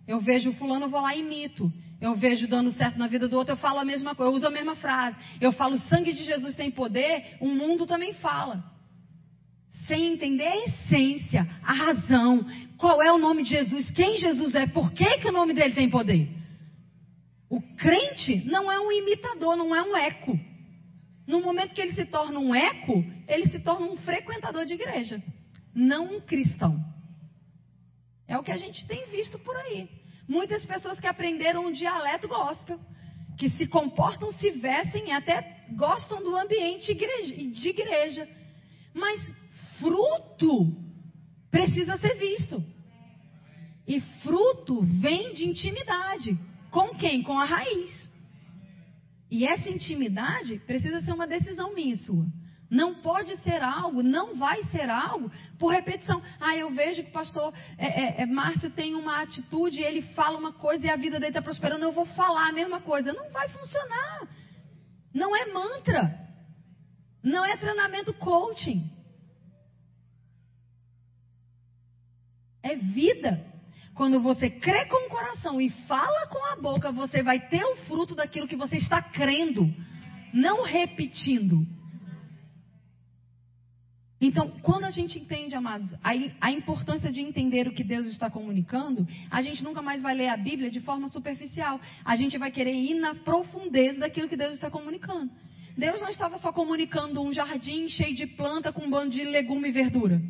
Eu 0.06 0.20
vejo 0.20 0.52
fulano, 0.54 0.86
eu 0.86 0.90
vou 0.90 1.00
lá 1.00 1.14
e 1.14 1.20
imito. 1.20 1.72
Eu 2.00 2.14
vejo 2.14 2.46
dando 2.46 2.70
certo 2.72 2.98
na 2.98 3.06
vida 3.06 3.26
do 3.26 3.36
outro, 3.36 3.54
eu 3.54 3.58
falo 3.58 3.78
a 3.78 3.84
mesma 3.84 4.14
coisa, 4.14 4.30
eu 4.30 4.36
uso 4.36 4.46
a 4.46 4.50
mesma 4.50 4.76
frase. 4.76 5.16
Eu 5.40 5.52
falo, 5.52 5.76
o 5.76 5.78
sangue 5.78 6.12
de 6.12 6.24
Jesus 6.24 6.54
tem 6.54 6.70
poder, 6.70 7.36
o 7.40 7.48
mundo 7.48 7.86
também 7.86 8.12
fala. 8.14 8.62
Sem 9.86 10.12
entender 10.12 10.46
a 10.46 10.66
essência, 10.66 11.46
a 11.62 11.72
razão, 11.72 12.44
qual 12.76 13.02
é 13.02 13.10
o 13.12 13.18
nome 13.18 13.44
de 13.44 13.50
Jesus, 13.50 13.90
quem 13.90 14.18
Jesus 14.18 14.54
é, 14.54 14.66
por 14.66 14.92
que, 14.92 15.18
que 15.18 15.28
o 15.28 15.32
nome 15.32 15.54
dele 15.54 15.74
tem 15.74 15.88
poder. 15.88 16.28
O 17.48 17.62
crente 17.76 18.44
não 18.44 18.70
é 18.70 18.78
um 18.78 18.92
imitador, 18.92 19.56
não 19.56 19.74
é 19.74 19.82
um 19.82 19.96
eco. 19.96 20.38
No 21.26 21.40
momento 21.40 21.74
que 21.74 21.80
ele 21.80 21.94
se 21.94 22.04
torna 22.04 22.38
um 22.38 22.54
eco, 22.54 23.04
ele 23.26 23.48
se 23.50 23.60
torna 23.60 23.86
um 23.86 23.96
frequentador 23.98 24.66
de 24.66 24.74
igreja, 24.74 25.22
não 25.74 26.16
um 26.16 26.20
cristão. 26.20 26.78
É 28.28 28.36
o 28.36 28.42
que 28.42 28.52
a 28.52 28.58
gente 28.58 28.84
tem 28.86 29.08
visto 29.08 29.38
por 29.38 29.56
aí. 29.56 29.88
Muitas 30.28 30.64
pessoas 30.64 30.98
que 30.98 31.06
aprenderam 31.06 31.66
um 31.66 31.72
dialeto 31.72 32.28
gospel, 32.28 32.80
que 33.38 33.50
se 33.50 33.66
comportam, 33.66 34.32
se 34.32 34.50
vestem 34.52 35.08
e 35.08 35.12
até 35.12 35.64
gostam 35.76 36.22
do 36.22 36.34
ambiente 36.34 36.94
de 36.94 37.68
igreja. 37.68 38.28
Mas 38.94 39.30
fruto 39.78 40.74
precisa 41.50 41.96
ser 41.98 42.16
visto. 42.16 42.64
E 43.86 44.00
fruto 44.22 44.82
vem 44.82 45.34
de 45.34 45.46
intimidade. 45.46 46.36
Com 46.70 46.88
quem? 46.96 47.22
Com 47.22 47.38
a 47.38 47.44
raiz. 47.44 48.10
E 49.30 49.46
essa 49.46 49.68
intimidade 49.70 50.58
precisa 50.66 51.00
ser 51.02 51.12
uma 51.12 51.26
decisão 51.26 51.74
minha 51.74 51.94
e 51.94 51.98
sua. 51.98 52.26
Não 52.70 52.94
pode 52.94 53.36
ser 53.42 53.62
algo, 53.62 54.02
não 54.02 54.36
vai 54.36 54.62
ser 54.64 54.90
algo 54.90 55.30
por 55.58 55.72
repetição. 55.72 56.20
Ah, 56.40 56.56
eu 56.56 56.70
vejo 56.74 57.02
que 57.04 57.10
o 57.10 57.12
pastor 57.12 57.54
é, 57.78 57.86
é, 57.86 58.22
é, 58.22 58.26
Márcio 58.26 58.70
tem 58.70 58.94
uma 58.94 59.20
atitude, 59.22 59.80
ele 59.80 60.02
fala 60.14 60.36
uma 60.36 60.52
coisa 60.52 60.86
e 60.86 60.90
a 60.90 60.96
vida 60.96 61.20
dele 61.20 61.30
está 61.30 61.42
prosperando, 61.42 61.84
eu 61.84 61.92
vou 61.92 62.06
falar 62.06 62.48
a 62.48 62.52
mesma 62.52 62.80
coisa. 62.80 63.12
Não 63.12 63.30
vai 63.30 63.48
funcionar. 63.50 64.28
Não 65.14 65.36
é 65.36 65.52
mantra. 65.52 66.26
Não 67.22 67.44
é 67.44 67.56
treinamento 67.56 68.12
coaching. 68.14 68.90
É 72.62 72.74
vida. 72.74 73.44
Quando 73.94 74.20
você 74.20 74.50
crê 74.50 74.84
com 74.86 75.06
o 75.06 75.08
coração 75.08 75.60
e 75.60 75.70
fala 75.86 76.26
com 76.26 76.44
a 76.52 76.56
boca, 76.56 76.90
você 76.92 77.22
vai 77.22 77.48
ter 77.48 77.64
o 77.64 77.76
fruto 77.86 78.14
daquilo 78.14 78.46
que 78.48 78.56
você 78.56 78.76
está 78.76 79.00
crendo, 79.00 79.72
não 80.34 80.62
repetindo. 80.62 81.64
Então, 84.20 84.48
quando 84.62 84.84
a 84.84 84.90
gente 84.90 85.18
entende, 85.18 85.54
amados, 85.54 85.92
a, 86.02 86.12
a, 86.40 86.50
importância 86.50 87.12
de 87.12 87.20
entender 87.20 87.68
o 87.68 87.74
que 87.74 87.84
Deus 87.84 88.06
está 88.06 88.30
comunicando, 88.30 89.06
a 89.30 89.42
gente 89.42 89.62
nunca 89.62 89.82
mais 89.82 90.00
vai 90.00 90.14
ler 90.14 90.28
a 90.28 90.36
Bíblia 90.36 90.70
de 90.70 90.80
forma 90.80 91.08
superficial. 91.08 91.78
A 92.02 92.16
gente 92.16 92.38
vai 92.38 92.50
querer 92.50 92.74
ir 92.74 92.94
na 92.94 93.14
profundeza 93.14 94.00
daquilo 94.00 94.28
que 94.28 94.36
Deus 94.36 94.54
está 94.54 94.70
comunicando. 94.70 95.30
Deus 95.76 96.00
não 96.00 96.08
estava 96.08 96.38
só 96.38 96.50
comunicando 96.50 97.20
um 97.20 97.30
jardim 97.30 97.88
cheio 97.88 98.14
de 98.14 98.26
planta 98.26 98.72
com 98.72 98.86
um 98.86 98.90
bando 98.90 99.10
de 99.10 99.22
legume 99.22 99.68
e 99.68 99.72
verdura. 99.72 100.22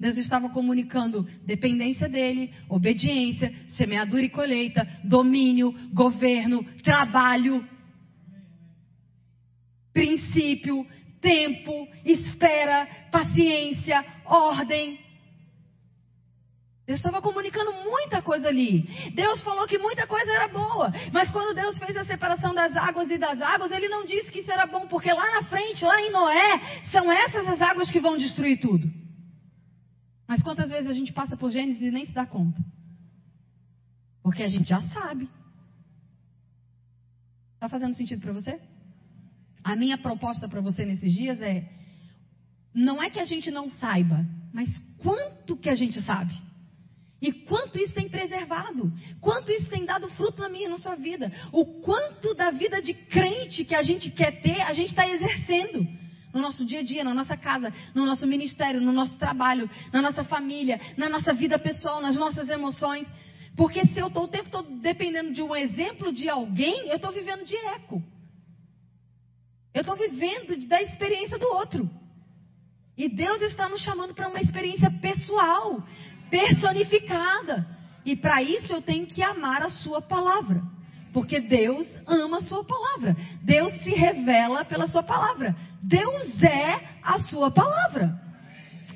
Deus 0.00 0.16
estava 0.16 0.48
comunicando 0.48 1.28
dependência 1.44 2.08
dele, 2.08 2.50
obediência, 2.70 3.54
semeadura 3.76 4.22
e 4.22 4.30
colheita, 4.30 4.88
domínio, 5.04 5.74
governo, 5.92 6.64
trabalho, 6.82 7.62
princípio, 9.92 10.86
tempo, 11.20 11.86
espera, 12.04 12.86
paciência, 13.10 14.04
ordem. 14.24 14.98
Deus 16.86 16.98
estava 16.98 17.22
comunicando 17.22 17.72
muita 17.84 18.20
coisa 18.20 18.48
ali. 18.48 18.82
Deus 19.14 19.40
falou 19.42 19.64
que 19.68 19.78
muita 19.78 20.08
coisa 20.08 20.28
era 20.32 20.48
boa. 20.48 20.92
Mas 21.12 21.30
quando 21.30 21.54
Deus 21.54 21.78
fez 21.78 21.96
a 21.96 22.04
separação 22.04 22.52
das 22.52 22.76
águas 22.76 23.08
e 23.08 23.16
das 23.16 23.40
águas, 23.40 23.70
Ele 23.70 23.88
não 23.88 24.04
disse 24.04 24.32
que 24.32 24.40
isso 24.40 24.50
era 24.50 24.66
bom, 24.66 24.88
porque 24.88 25.12
lá 25.12 25.30
na 25.30 25.44
frente, 25.44 25.84
lá 25.84 26.00
em 26.00 26.10
Noé, 26.10 26.82
são 26.90 27.12
essas 27.12 27.46
as 27.46 27.62
águas 27.62 27.90
que 27.92 28.00
vão 28.00 28.18
destruir 28.18 28.58
tudo. 28.58 28.90
Mas 30.26 30.42
quantas 30.42 30.68
vezes 30.70 30.90
a 30.90 30.94
gente 30.94 31.12
passa 31.12 31.36
por 31.36 31.52
Gênesis 31.52 31.82
e 31.82 31.90
nem 31.92 32.06
se 32.06 32.12
dá 32.12 32.26
conta? 32.26 32.60
Porque 34.22 34.42
a 34.42 34.48
gente 34.48 34.68
já 34.68 34.82
sabe. 34.88 35.28
Está 37.54 37.68
fazendo 37.68 37.94
sentido 37.94 38.20
para 38.20 38.32
você? 38.32 38.60
A 39.62 39.76
minha 39.76 39.98
proposta 39.98 40.48
para 40.48 40.60
você 40.60 40.84
nesses 40.84 41.12
dias 41.12 41.40
é: 41.40 41.68
não 42.74 43.02
é 43.02 43.10
que 43.10 43.20
a 43.20 43.24
gente 43.24 43.50
não 43.50 43.68
saiba, 43.70 44.24
mas 44.52 44.68
quanto 44.98 45.56
que 45.56 45.68
a 45.68 45.74
gente 45.74 46.00
sabe. 46.02 46.34
E 47.22 47.32
quanto 47.32 47.78
isso 47.78 47.92
tem 47.92 48.08
preservado, 48.08 48.90
quanto 49.20 49.52
isso 49.52 49.68
tem 49.68 49.84
dado 49.84 50.08
fruto 50.10 50.40
na 50.40 50.48
minha 50.48 50.70
na 50.70 50.78
sua 50.78 50.94
vida. 50.94 51.30
O 51.52 51.80
quanto 51.82 52.34
da 52.34 52.50
vida 52.50 52.80
de 52.80 52.94
crente 52.94 53.64
que 53.64 53.74
a 53.74 53.82
gente 53.82 54.10
quer 54.10 54.40
ter, 54.40 54.62
a 54.62 54.72
gente 54.72 54.88
está 54.88 55.06
exercendo. 55.06 55.86
No 56.32 56.40
nosso 56.40 56.64
dia 56.64 56.78
a 56.78 56.82
dia, 56.82 57.04
na 57.04 57.12
nossa 57.12 57.36
casa, 57.36 57.72
no 57.94 58.06
nosso 58.06 58.26
ministério, 58.26 58.80
no 58.80 58.92
nosso 58.92 59.18
trabalho, 59.18 59.68
na 59.92 60.00
nossa 60.00 60.24
família, 60.24 60.80
na 60.96 61.08
nossa 61.08 61.34
vida 61.34 61.58
pessoal, 61.58 62.00
nas 62.00 62.16
nossas 62.16 62.48
emoções. 62.48 63.06
Porque 63.56 63.84
se 63.88 63.98
eu 63.98 64.06
estou 64.06 64.24
o 64.24 64.28
tempo 64.28 64.48
todo 64.48 64.80
dependendo 64.80 65.32
de 65.32 65.42
um 65.42 65.54
exemplo 65.54 66.12
de 66.12 66.28
alguém, 66.28 66.88
eu 66.88 66.96
estou 66.96 67.12
vivendo 67.12 67.44
de 67.44 67.56
eco. 67.56 68.02
Eu 69.72 69.82
estou 69.82 69.96
vivendo 69.96 70.56
da 70.66 70.82
experiência 70.82 71.38
do 71.38 71.46
outro. 71.46 71.88
E 72.96 73.08
Deus 73.08 73.40
está 73.42 73.68
nos 73.68 73.80
chamando 73.80 74.14
para 74.14 74.28
uma 74.28 74.40
experiência 74.40 74.90
pessoal, 75.00 75.82
personificada. 76.28 77.66
E 78.04 78.16
para 78.16 78.42
isso 78.42 78.72
eu 78.72 78.82
tenho 78.82 79.06
que 79.06 79.22
amar 79.22 79.62
a 79.62 79.70
Sua 79.70 80.02
palavra. 80.02 80.62
Porque 81.12 81.40
Deus 81.40 81.86
ama 82.06 82.38
a 82.38 82.42
Sua 82.42 82.64
palavra. 82.64 83.16
Deus 83.42 83.72
se 83.82 83.90
revela 83.90 84.64
pela 84.64 84.86
Sua 84.86 85.02
palavra. 85.02 85.56
Deus 85.82 86.42
é 86.42 86.98
a 87.02 87.18
Sua 87.20 87.50
palavra. 87.50 88.29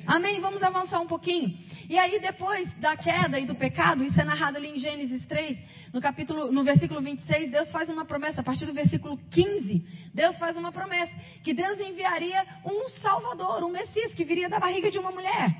Amém? 0.05 0.39
Vamos 0.39 0.61
avançar 0.61 0.99
um 0.99 1.07
pouquinho. 1.07 1.57
E 1.89 1.97
aí, 1.97 2.19
depois 2.19 2.71
da 2.79 2.95
queda 2.95 3.39
e 3.39 3.45
do 3.45 3.55
pecado, 3.55 4.03
isso 4.03 4.19
é 4.19 4.23
narrado 4.23 4.57
ali 4.57 4.69
em 4.69 4.77
Gênesis 4.77 5.25
3, 5.25 5.57
no 5.93 6.01
capítulo, 6.01 6.51
no 6.51 6.63
versículo 6.63 7.01
26, 7.01 7.51
Deus 7.51 7.71
faz 7.71 7.89
uma 7.89 8.05
promessa, 8.05 8.41
a 8.41 8.43
partir 8.43 8.65
do 8.65 8.73
versículo 8.73 9.17
15, 9.29 10.11
Deus 10.13 10.37
faz 10.37 10.57
uma 10.57 10.71
promessa, 10.71 11.15
que 11.43 11.53
Deus 11.53 11.79
enviaria 11.79 12.45
um 12.65 12.89
Salvador, 13.01 13.63
um 13.63 13.69
Messias, 13.69 14.13
que 14.13 14.25
viria 14.25 14.49
da 14.49 14.59
barriga 14.59 14.91
de 14.91 14.97
uma 14.97 15.11
mulher. 15.11 15.55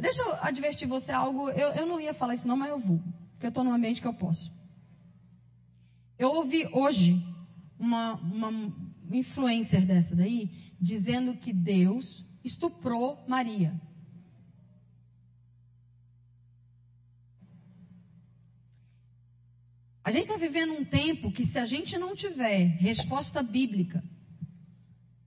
Deixa 0.00 0.22
eu 0.22 0.34
advertir 0.40 0.88
você 0.88 1.12
algo, 1.12 1.50
eu, 1.50 1.68
eu 1.70 1.86
não 1.86 2.00
ia 2.00 2.14
falar 2.14 2.34
isso 2.34 2.48
não, 2.48 2.56
mas 2.56 2.70
eu 2.70 2.80
vou, 2.80 2.98
porque 3.32 3.46
eu 3.46 3.50
estou 3.50 3.64
num 3.64 3.72
ambiente 3.72 4.00
que 4.00 4.06
eu 4.06 4.14
posso. 4.14 4.50
Eu 6.18 6.30
ouvi 6.30 6.68
hoje 6.72 7.22
uma, 7.78 8.14
uma 8.14 8.72
influencer 9.10 9.86
dessa 9.86 10.14
daí, 10.14 10.50
dizendo 10.80 11.34
que 11.36 11.52
Deus 11.52 12.24
estuprou 12.44 13.22
Maria. 13.28 13.72
A 20.04 20.10
gente 20.10 20.22
está 20.22 20.36
vivendo 20.36 20.72
um 20.72 20.84
tempo 20.84 21.30
que, 21.30 21.46
se 21.46 21.58
a 21.58 21.64
gente 21.64 21.96
não 21.96 22.16
tiver 22.16 22.66
resposta 22.80 23.42
bíblica, 23.42 24.02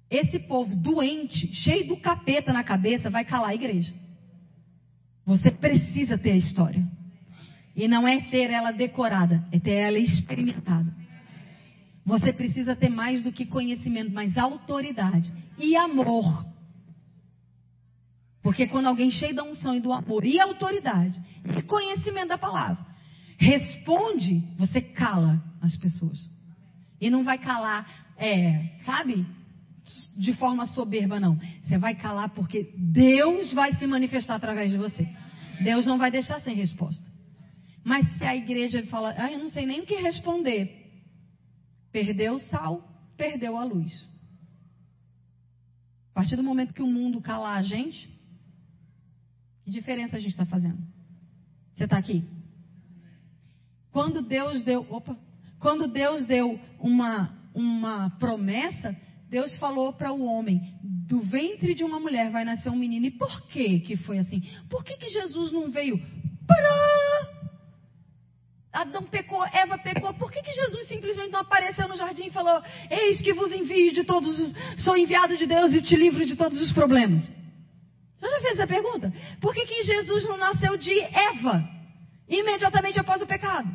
esse 0.10 0.38
povo 0.40 0.76
doente, 0.76 1.54
cheio 1.54 1.88
do 1.88 1.98
capeta 1.98 2.52
na 2.52 2.64
cabeça, 2.64 3.10
vai 3.10 3.24
calar 3.24 3.52
a 3.52 3.56
igreja. 3.56 3.94
Você 5.26 5.50
precisa 5.50 6.18
ter 6.18 6.32
a 6.32 6.38
história. 6.38 6.86
E 7.76 7.88
não 7.88 8.08
é 8.08 8.22
ter 8.30 8.52
ela 8.52 8.72
decorada, 8.72 9.46
é 9.52 9.60
ter 9.60 9.72
ela 9.72 9.98
experimentada. 9.98 10.94
Você 12.06 12.32
precisa 12.32 12.76
ter 12.76 12.90
mais 12.90 13.24
do 13.24 13.32
que 13.32 13.46
conhecimento, 13.46 14.14
mas 14.14 14.38
autoridade 14.38 15.34
e 15.58 15.76
amor. 15.76 16.46
Porque 18.56 18.68
quando 18.68 18.86
alguém 18.86 19.12
cheio 19.12 19.36
da 19.36 19.44
unção 19.44 19.76
e 19.76 19.82
do 19.82 19.92
amor 19.92 20.24
e 20.24 20.40
autoridade 20.40 21.22
e 21.58 21.62
conhecimento 21.64 22.30
da 22.30 22.38
palavra, 22.38 22.86
responde, 23.38 24.42
você 24.58 24.80
cala 24.80 25.44
as 25.62 25.76
pessoas. 25.76 26.18
E 27.02 27.10
não 27.10 27.26
vai 27.26 27.38
calar, 27.38 27.86
é, 28.16 28.78
sabe? 28.86 29.28
De 30.16 30.34
forma 30.36 30.68
soberba, 30.68 31.20
não. 31.20 31.38
Você 31.66 31.78
vai 31.78 31.96
calar 31.96 32.30
porque 32.30 32.72
Deus 32.78 33.52
vai 33.52 33.74
se 33.74 33.86
manifestar 33.86 34.36
através 34.36 34.72
de 34.72 34.78
você. 34.78 35.06
Deus 35.62 35.86
não 35.86 35.98
vai 35.98 36.10
deixar 36.10 36.40
sem 36.40 36.56
resposta. 36.56 37.06
Mas 37.84 38.08
se 38.18 38.24
a 38.24 38.38
igreja 38.38 38.82
fala, 38.86 39.14
ah, 39.18 39.34
eu 39.34 39.40
não 39.40 39.50
sei 39.50 39.66
nem 39.66 39.82
o 39.82 39.86
que 39.86 39.96
responder, 39.96 40.94
perdeu 41.92 42.36
o 42.36 42.40
sal, 42.40 42.82
perdeu 43.18 43.58
a 43.58 43.66
luz. 43.66 44.10
A 46.12 46.14
partir 46.14 46.38
do 46.38 46.44
momento 46.44 46.74
que 46.74 46.82
o 46.82 46.88
mundo 46.88 47.20
calar 47.20 47.58
a 47.58 47.62
gente, 47.62 48.16
que 49.66 49.72
diferença 49.72 50.16
a 50.16 50.20
gente 50.20 50.32
está 50.32 50.46
fazendo? 50.46 50.78
Você 51.74 51.86
está 51.86 51.98
aqui? 51.98 52.24
Quando 53.92 54.22
Deus 54.22 54.64
deu, 54.64 54.86
opa, 54.90 55.18
quando 55.60 55.88
Deus 55.88 56.28
deu 56.28 56.60
uma, 56.80 57.36
uma 57.54 58.12
promessa, 58.20 58.96
Deus 59.28 59.56
falou 59.58 59.92
para 59.94 60.14
o 60.14 60.24
homem: 60.24 60.62
do 61.08 61.22
ventre 61.22 61.74
de 61.74 61.84
uma 61.84 62.00
mulher 62.00 62.30
vai 62.30 62.46
nascer 62.46 62.70
um 62.70 62.76
menino. 62.76 63.08
E 63.08 63.12
por 63.12 63.48
que 63.48 63.80
que 63.80 63.98
foi 63.98 64.20
assim? 64.20 64.44
Por 64.70 64.84
que, 64.84 64.98
que 64.98 65.10
Jesus 65.10 65.52
não 65.52 65.72
veio? 65.72 66.00
Pará! 66.48 67.36
Adão 68.72 69.04
pecou, 69.04 69.44
Eva 69.46 69.78
pecou. 69.80 70.14
Por 70.14 70.32
que, 70.32 70.44
que 70.44 70.54
Jesus 70.54 70.88
simplesmente 70.88 71.32
não 71.32 71.40
apareceu 71.40 71.88
no 71.88 71.98
jardim 71.98 72.28
e 72.28 72.32
falou: 72.32 72.62
Eis 72.92 73.20
que 73.22 73.34
vos 73.34 73.52
envio 73.52 73.92
de 73.94 74.04
todos 74.04 74.40
os. 74.40 74.84
Sou 74.84 74.96
enviado 74.96 75.36
de 75.36 75.48
Deus 75.48 75.74
e 75.74 75.82
te 75.82 75.96
livro 75.96 76.24
de 76.24 76.36
todos 76.36 76.62
os 76.62 76.72
problemas? 76.72 77.28
Você 78.18 78.30
já 78.30 78.40
fez 78.42 78.54
essa 78.54 78.68
pergunta? 78.68 79.14
Por 79.42 79.54
que, 79.54 79.66
que 79.66 79.84
Jesus 79.84 80.24
não 80.26 80.38
nasceu 80.38 80.78
de 80.78 81.00
Eva 81.00 81.64
imediatamente 82.28 83.00
após 83.00 83.22
o 83.22 83.28
pecado? 83.28 83.68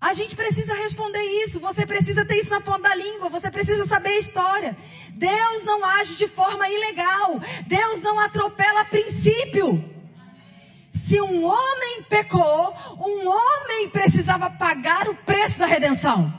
A 0.00 0.14
gente 0.14 0.34
precisa 0.34 0.72
responder 0.74 1.22
isso, 1.44 1.60
você 1.60 1.84
precisa 1.84 2.24
ter 2.24 2.36
isso 2.36 2.48
na 2.48 2.62
ponta 2.62 2.88
da 2.88 2.94
língua, 2.94 3.28
você 3.28 3.50
precisa 3.50 3.86
saber 3.86 4.08
a 4.08 4.18
história. 4.18 4.76
Deus 5.10 5.64
não 5.64 5.84
age 5.84 6.16
de 6.16 6.28
forma 6.28 6.66
ilegal, 6.68 7.38
Deus 7.66 8.02
não 8.02 8.18
atropela 8.18 8.86
princípio. 8.86 9.84
Se 11.06 11.20
um 11.20 11.44
homem 11.44 12.02
pecou, 12.08 12.74
um 12.98 13.28
homem 13.28 13.90
precisava 13.90 14.48
pagar 14.52 15.08
o 15.08 15.16
preço 15.16 15.58
da 15.58 15.66
redenção. 15.66 16.32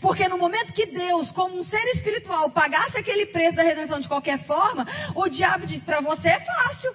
Porque 0.00 0.28
no 0.28 0.38
momento 0.38 0.72
que 0.72 0.86
Deus, 0.86 1.30
como 1.32 1.58
um 1.58 1.62
ser 1.62 1.84
espiritual, 1.94 2.50
pagasse 2.50 2.96
aquele 2.96 3.26
preço 3.26 3.56
da 3.56 3.62
redenção 3.62 4.00
de 4.00 4.08
qualquer 4.08 4.44
forma, 4.46 4.86
o 5.14 5.28
diabo 5.28 5.66
disse: 5.66 5.84
para 5.84 6.00
você 6.00 6.28
é 6.28 6.40
fácil. 6.40 6.94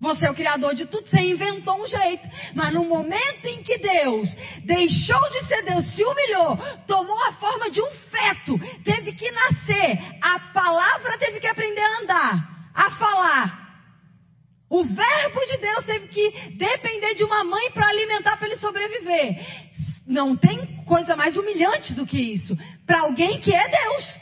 Você 0.00 0.26
é 0.26 0.30
o 0.30 0.34
criador 0.34 0.74
de 0.74 0.86
tudo, 0.86 1.06
você 1.06 1.20
inventou 1.20 1.82
um 1.82 1.86
jeito. 1.86 2.26
Mas 2.54 2.72
no 2.72 2.84
momento 2.84 3.44
em 3.46 3.62
que 3.62 3.76
Deus 3.76 4.34
deixou 4.64 5.30
de 5.30 5.46
ser 5.46 5.62
Deus, 5.62 5.94
se 5.94 6.02
humilhou, 6.02 6.56
tomou 6.86 7.22
a 7.24 7.34
forma 7.34 7.70
de 7.70 7.82
um 7.82 7.90
feto, 8.10 8.58
teve 8.82 9.12
que 9.12 9.30
nascer, 9.30 9.98
a 10.22 10.40
palavra 10.54 11.18
teve 11.18 11.38
que 11.38 11.46
aprender 11.46 11.82
a 11.82 11.98
andar, 11.98 12.48
a 12.74 12.90
falar. 12.92 13.60
O 14.70 14.84
verbo 14.84 15.40
de 15.46 15.56
Deus 15.58 15.84
teve 15.84 16.08
que 16.08 16.30
depender 16.56 17.14
de 17.16 17.24
uma 17.24 17.44
mãe 17.44 17.70
para 17.72 17.88
alimentar, 17.88 18.38
para 18.38 18.46
ele 18.46 18.56
sobreviver. 18.56 19.69
Não 20.10 20.36
tem 20.36 20.82
coisa 20.84 21.14
mais 21.14 21.36
humilhante 21.36 21.94
do 21.94 22.04
que 22.04 22.18
isso. 22.18 22.58
Para 22.84 23.02
alguém 23.02 23.40
que 23.40 23.54
é 23.54 23.68
Deus. 23.68 24.20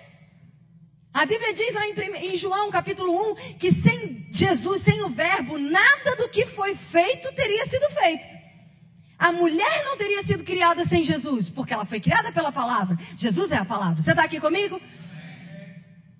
A 1.14 1.24
Bíblia 1.24 1.54
diz 1.54 1.74
lá 1.74 1.88
em, 1.88 2.36
João 2.36 2.70
capítulo 2.70 3.32
1 3.32 3.56
que 3.58 3.72
sem 3.80 4.28
Jesus, 4.30 4.84
sem 4.84 5.02
o 5.02 5.08
Verbo, 5.08 5.56
nada 5.58 6.14
do 6.16 6.28
que 6.28 6.44
foi 6.48 6.76
feito 6.92 7.32
teria 7.34 7.64
sido 7.70 7.88
feito. 7.94 8.22
A 9.18 9.32
mulher 9.32 9.84
não 9.86 9.96
teria 9.96 10.22
sido 10.24 10.44
criada 10.44 10.84
sem 10.84 11.04
Jesus, 11.04 11.48
porque 11.50 11.72
ela 11.72 11.86
foi 11.86 12.00
criada 12.00 12.32
pela 12.32 12.52
palavra. 12.52 12.94
Jesus 13.16 13.50
é 13.50 13.56
a 13.56 13.64
palavra. 13.64 14.02
Você 14.02 14.10
está 14.10 14.24
aqui 14.24 14.38
comigo? 14.38 14.78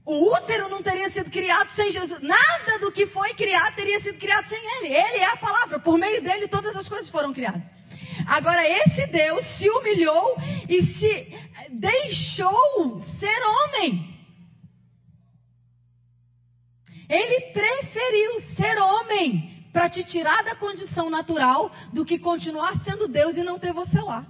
O 0.07 0.35
útero 0.35 0.71
não 0.71 0.83
teria 0.83 1.11
sido 1.13 1.31
criado 1.31 1.69
sem 1.77 1.93
Jesus. 1.93 2.23
Nada 2.23 2.79
do 2.81 2.91
que 2.91 3.07
foi 3.09 3.35
criado 3.35 3.75
teria 3.75 4.01
sido 4.01 4.19
criado 4.19 4.49
sem 4.49 4.59
Ele. 4.79 4.87
Ele 4.87 5.19
é 5.19 5.27
a 5.27 5.37
palavra. 5.37 5.79
Por 5.79 5.99
meio 5.99 6.23
dele, 6.23 6.49
todas 6.49 6.75
as 6.75 6.89
coisas 6.89 7.11
foram 7.11 7.35
criadas. 7.35 7.78
Agora, 8.29 8.63
esse 8.63 9.07
Deus 9.07 9.43
se 9.57 9.71
humilhou 9.71 10.37
e 10.69 10.83
se 10.83 11.39
deixou 11.71 13.01
ser 13.19 13.43
homem. 13.43 14.17
Ele 17.09 17.53
preferiu 17.53 18.41
ser 18.55 18.79
homem 18.79 19.67
para 19.73 19.89
te 19.89 20.05
tirar 20.05 20.45
da 20.45 20.55
condição 20.57 21.09
natural 21.09 21.73
do 21.95 22.05
que 22.05 22.19
continuar 22.19 22.79
sendo 22.85 23.09
Deus 23.09 23.35
e 23.39 23.43
não 23.43 23.59
ter 23.59 23.73
você 23.73 23.99
lá. 23.99 24.27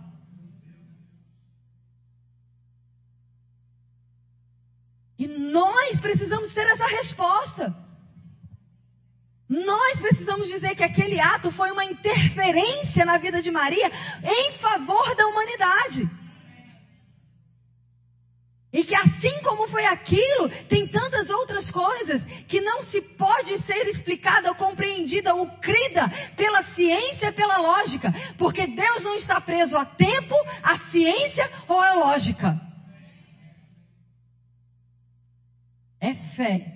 E 5.19 5.27
nós 5.27 5.99
precisamos 5.99 6.55
ter 6.55 6.69
essa 6.69 6.87
resposta. 6.87 7.88
Nós 9.49 9.99
precisamos 9.99 10.47
dizer 10.49 10.75
que 10.75 10.83
aquele 10.83 11.19
ato 11.19 11.51
foi 11.53 11.71
uma 11.71 11.85
interferência 11.85 13.05
na 13.07 13.17
vida 13.17 13.41
de 13.41 13.51
Maria 13.51 13.91
em 14.23 14.53
favor 14.59 15.15
da 15.17 15.27
humanidade. 15.27 16.09
E 18.71 18.85
que 18.85 18.95
assim 18.95 19.41
como 19.43 19.67
foi 19.69 19.87
aquilo, 19.87 20.51
tem 20.69 20.87
tantas 20.89 21.31
outras 21.31 21.71
coisas 21.71 22.23
que 22.47 22.61
não 22.61 22.83
se 22.83 23.01
pode 23.01 23.59
ser 23.63 23.89
explicada 23.89 24.51
ou 24.51 24.55
compreendida 24.57 25.35
ou 25.35 25.47
crida 25.59 26.07
pela 26.37 26.63
ciência, 26.75 27.33
pela 27.33 27.57
lógica. 27.57 28.13
Porque 28.37 28.67
Deus 28.67 29.03
não 29.03 29.15
está 29.15 29.41
preso 29.41 29.75
a 29.75 29.87
tempo, 29.87 30.35
a 30.63 30.79
ciência 30.91 31.51
ou 31.67 31.81
a 31.81 31.95
lógica. 31.95 32.61
É 35.99 36.15
fé. 36.37 36.75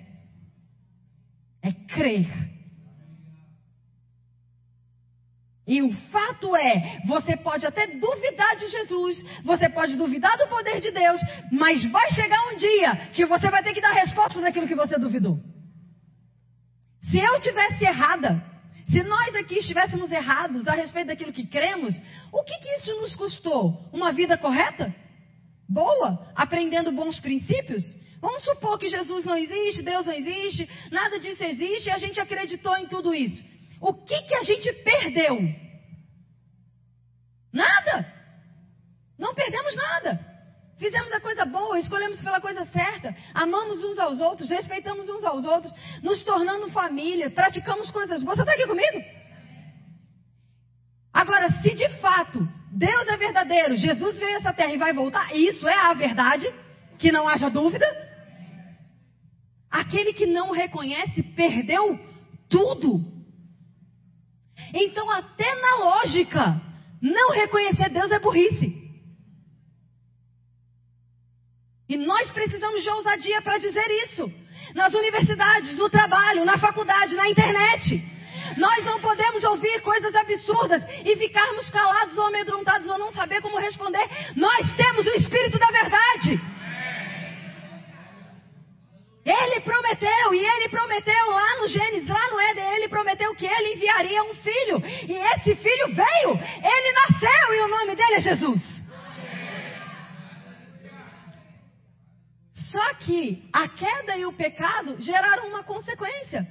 É 1.61 1.71
crer. 1.71 2.52
E 5.65 5.81
o 5.81 5.91
fato 6.11 6.55
é, 6.55 6.99
você 7.05 7.37
pode 7.37 7.65
até 7.65 7.87
duvidar 7.87 8.55
de 8.57 8.67
Jesus, 8.67 9.23
você 9.43 9.69
pode 9.69 9.95
duvidar 9.95 10.37
do 10.37 10.47
poder 10.47 10.81
de 10.81 10.91
Deus, 10.91 11.21
mas 11.51 11.83
vai 11.89 12.09
chegar 12.11 12.49
um 12.49 12.57
dia 12.57 12.95
que 13.13 13.25
você 13.25 13.49
vai 13.49 13.63
ter 13.63 13.73
que 13.73 13.79
dar 13.79 13.93
respostas 13.93 14.41
daquilo 14.41 14.67
que 14.67 14.75
você 14.75 14.97
duvidou. 14.99 15.39
Se 17.09 17.17
eu 17.17 17.39
tivesse 17.39 17.85
errada, 17.85 18.43
se 18.89 19.01
nós 19.03 19.35
aqui 19.35 19.59
estivéssemos 19.59 20.11
errados 20.11 20.67
a 20.67 20.73
respeito 20.73 21.07
daquilo 21.07 21.31
que 21.31 21.47
cremos, 21.47 21.95
o 22.31 22.43
que, 22.43 22.59
que 22.59 22.69
isso 22.79 22.95
nos 22.99 23.15
custou? 23.15 23.89
Uma 23.93 24.11
vida 24.11 24.37
correta? 24.37 24.93
Boa? 25.69 26.27
Aprendendo 26.35 26.91
bons 26.91 27.19
princípios? 27.19 27.83
Vamos 28.19 28.43
supor 28.43 28.77
que 28.77 28.89
Jesus 28.89 29.25
não 29.25 29.37
existe, 29.37 29.81
Deus 29.81 30.05
não 30.05 30.13
existe, 30.13 30.69
nada 30.91 31.19
disso 31.19 31.43
existe 31.43 31.87
e 31.87 31.91
a 31.91 31.97
gente 31.97 32.19
acreditou 32.19 32.75
em 32.77 32.87
tudo 32.87 33.13
isso. 33.13 33.43
O 33.83 33.93
que, 33.93 34.17
que 34.21 34.33
a 34.33 34.43
gente 34.43 34.71
perdeu? 34.81 35.37
Nada. 37.51 38.07
Não 39.19 39.35
perdemos 39.35 39.75
nada. 39.75 40.33
Fizemos 40.79 41.11
a 41.11 41.19
coisa 41.19 41.45
boa, 41.45 41.77
escolhemos 41.77 42.21
pela 42.21 42.39
coisa 42.39 42.65
certa, 42.65 43.13
amamos 43.33 43.83
uns 43.83 43.99
aos 43.99 44.19
outros, 44.19 44.49
respeitamos 44.49 45.07
uns 45.07 45.23
aos 45.23 45.45
outros, 45.45 45.71
nos 46.01 46.23
tornando 46.23 46.71
família, 46.71 47.29
praticamos 47.29 47.91
coisas 47.91 48.23
boas. 48.23 48.37
Você 48.37 48.41
está 48.43 48.53
aqui 48.53 48.67
comigo? 48.67 49.03
Agora, 51.13 51.51
se 51.61 51.75
de 51.75 51.89
fato 51.99 52.39
Deus 52.71 53.07
é 53.07 53.17
verdadeiro, 53.17 53.75
Jesus 53.75 54.17
veio 54.17 54.37
a 54.37 54.39
essa 54.39 54.53
terra 54.53 54.73
e 54.73 54.77
vai 54.77 54.93
voltar, 54.93 55.35
isso 55.35 55.67
é 55.67 55.75
a 55.75 55.93
verdade, 55.93 56.51
que 56.97 57.11
não 57.11 57.27
haja 57.27 57.49
dúvida. 57.49 57.85
Aquele 59.69 60.13
que 60.13 60.25
não 60.25 60.51
reconhece 60.51 61.21
perdeu 61.21 61.99
tudo. 62.49 63.22
Então, 64.73 65.09
até 65.11 65.55
na 65.61 65.75
lógica, 65.75 66.61
não 67.01 67.31
reconhecer 67.31 67.89
Deus 67.89 68.11
é 68.11 68.19
burrice. 68.19 68.83
E 71.87 71.97
nós 71.97 72.29
precisamos 72.31 72.81
de 72.81 72.89
ousadia 72.89 73.41
para 73.41 73.59
dizer 73.59 73.87
isso. 74.05 74.31
Nas 74.73 74.93
universidades, 74.93 75.77
no 75.77 75.89
trabalho, 75.89 76.43
na 76.43 76.57
faculdade, 76.57 77.13
na 77.13 77.29
internet. 77.29 78.01
Nós 78.57 78.83
não 78.83 78.99
podemos 78.99 79.43
ouvir 79.43 79.81
coisas 79.81 80.15
absurdas 80.15 80.83
e 81.05 81.15
ficarmos 81.17 81.69
calados 81.69 82.17
ou 82.17 82.25
amedrontados 82.25 82.89
ou 82.89 82.97
não 82.97 83.11
saber 83.11 83.41
como 83.41 83.57
responder. 83.59 84.07
Nós 84.35 84.75
temos 84.75 85.05
o 85.05 85.11
Espírito 85.11 85.59
da 85.59 85.67
Verdade. 85.67 86.52
Ele 89.25 89.61
prometeu, 89.61 90.33
e 90.33 90.45
ele 90.45 90.69
prometeu 90.69 91.29
lá 91.29 91.57
no 91.61 91.67
Gênesis, 91.69 92.09
lá 92.09 92.29
no 92.29 92.39
Éden, 92.39 92.75
ele 92.75 92.89
prometeu 92.89 93.33
que 93.35 93.45
ele 93.45 93.75
enviaria 93.75 94.21
um 94.23 94.33
filho. 94.35 94.83
E 95.07 95.13
esse 95.13 95.55
filho 95.55 95.87
veio, 95.95 96.31
ele 96.33 96.91
nasceu, 96.91 97.55
e 97.55 97.61
o 97.61 97.67
nome 97.69 97.95
dele 97.95 98.15
é 98.15 98.21
Jesus. 98.21 98.83
Só 102.53 102.93
que 102.95 103.47
a 103.53 103.67
queda 103.69 104.17
e 104.17 104.25
o 104.25 104.33
pecado 104.33 104.97
geraram 104.99 105.47
uma 105.47 105.63
consequência 105.63 106.45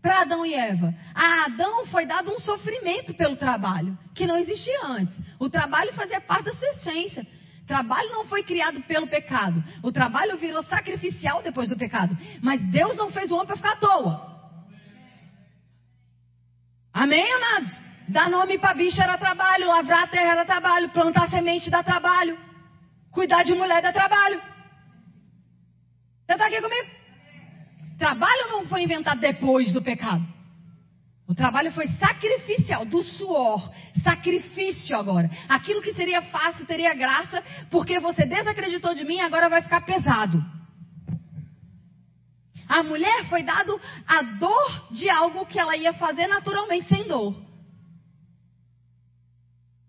para 0.00 0.22
Adão 0.22 0.44
e 0.44 0.54
Eva. 0.54 0.94
A 1.14 1.44
Adão 1.44 1.86
foi 1.86 2.06
dado 2.06 2.32
um 2.32 2.40
sofrimento 2.40 3.14
pelo 3.14 3.36
trabalho, 3.36 3.96
que 4.14 4.26
não 4.26 4.38
existia 4.38 4.86
antes. 4.86 5.14
O 5.38 5.50
trabalho 5.50 5.92
fazia 5.92 6.20
parte 6.20 6.46
da 6.46 6.54
sua 6.54 6.68
essência. 6.70 7.26
Trabalho 7.68 8.08
não 8.10 8.26
foi 8.26 8.42
criado 8.42 8.80
pelo 8.84 9.06
pecado. 9.06 9.62
O 9.82 9.92
trabalho 9.92 10.38
virou 10.38 10.64
sacrificial 10.64 11.42
depois 11.42 11.68
do 11.68 11.76
pecado. 11.76 12.16
Mas 12.42 12.62
Deus 12.70 12.96
não 12.96 13.12
fez 13.12 13.30
o 13.30 13.34
homem 13.34 13.46
para 13.46 13.56
ficar 13.56 13.72
à 13.72 13.76
toa. 13.76 14.28
Amém, 16.94 17.30
amados? 17.30 17.70
Dar 18.08 18.30
nome 18.30 18.58
para 18.58 18.72
bicho 18.74 19.00
era 19.00 19.18
trabalho, 19.18 19.68
lavrar 19.68 20.04
a 20.04 20.06
terra 20.06 20.30
era 20.32 20.46
trabalho, 20.46 20.88
plantar 20.88 21.28
semente 21.28 21.68
dá 21.68 21.82
trabalho, 21.82 22.38
cuidar 23.10 23.42
de 23.44 23.52
mulher 23.54 23.82
dá 23.82 23.92
trabalho. 23.92 24.40
Você 26.26 26.32
está 26.32 26.46
aqui 26.46 26.62
comigo? 26.62 26.88
Trabalho 27.98 28.48
não 28.48 28.66
foi 28.66 28.82
inventado 28.82 29.20
depois 29.20 29.70
do 29.74 29.82
pecado. 29.82 30.26
O 31.28 31.34
trabalho 31.34 31.70
foi 31.72 31.86
sacrificial, 31.98 32.86
do 32.86 33.02
suor. 33.02 33.70
Sacrifício 34.02 34.96
agora. 34.96 35.30
Aquilo 35.48 35.82
que 35.82 35.92
seria 35.92 36.22
fácil 36.22 36.66
teria 36.66 36.94
graça, 36.94 37.42
porque 37.70 38.00
você 38.00 38.26
desacreditou 38.26 38.94
de 38.94 39.04
mim, 39.04 39.20
agora 39.20 39.48
vai 39.48 39.62
ficar 39.62 39.80
pesado. 39.82 40.42
A 42.68 42.82
mulher 42.82 43.24
foi 43.28 43.42
dado 43.42 43.80
a 44.06 44.22
dor 44.22 44.88
de 44.92 45.08
algo 45.08 45.46
que 45.46 45.58
ela 45.58 45.76
ia 45.76 45.94
fazer 45.94 46.26
naturalmente 46.26 46.86
sem 46.88 47.08
dor. 47.08 47.34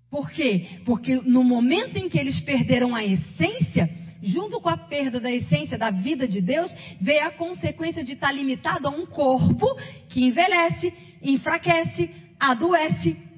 Por 0.09 0.31
quê? 0.31 0.81
Porque 0.85 1.15
no 1.15 1.43
momento 1.43 1.97
em 1.97 2.09
que 2.09 2.17
eles 2.17 2.39
perderam 2.39 2.95
a 2.95 3.03
essência, 3.03 3.89
junto 4.23 4.59
com 4.59 4.69
a 4.69 4.77
perda 4.77 5.19
da 5.19 5.31
essência 5.31 5.77
da 5.77 5.91
vida 5.91 6.27
de 6.27 6.41
Deus, 6.41 6.73
veio 6.99 7.27
a 7.27 7.31
consequência 7.31 8.03
de 8.03 8.13
estar 8.13 8.31
limitado 8.31 8.87
a 8.87 8.91
um 8.91 9.05
corpo 9.05 9.67
que 10.09 10.23
envelhece, 10.23 10.93
enfraquece, 11.21 12.09
adoece. 12.39 13.28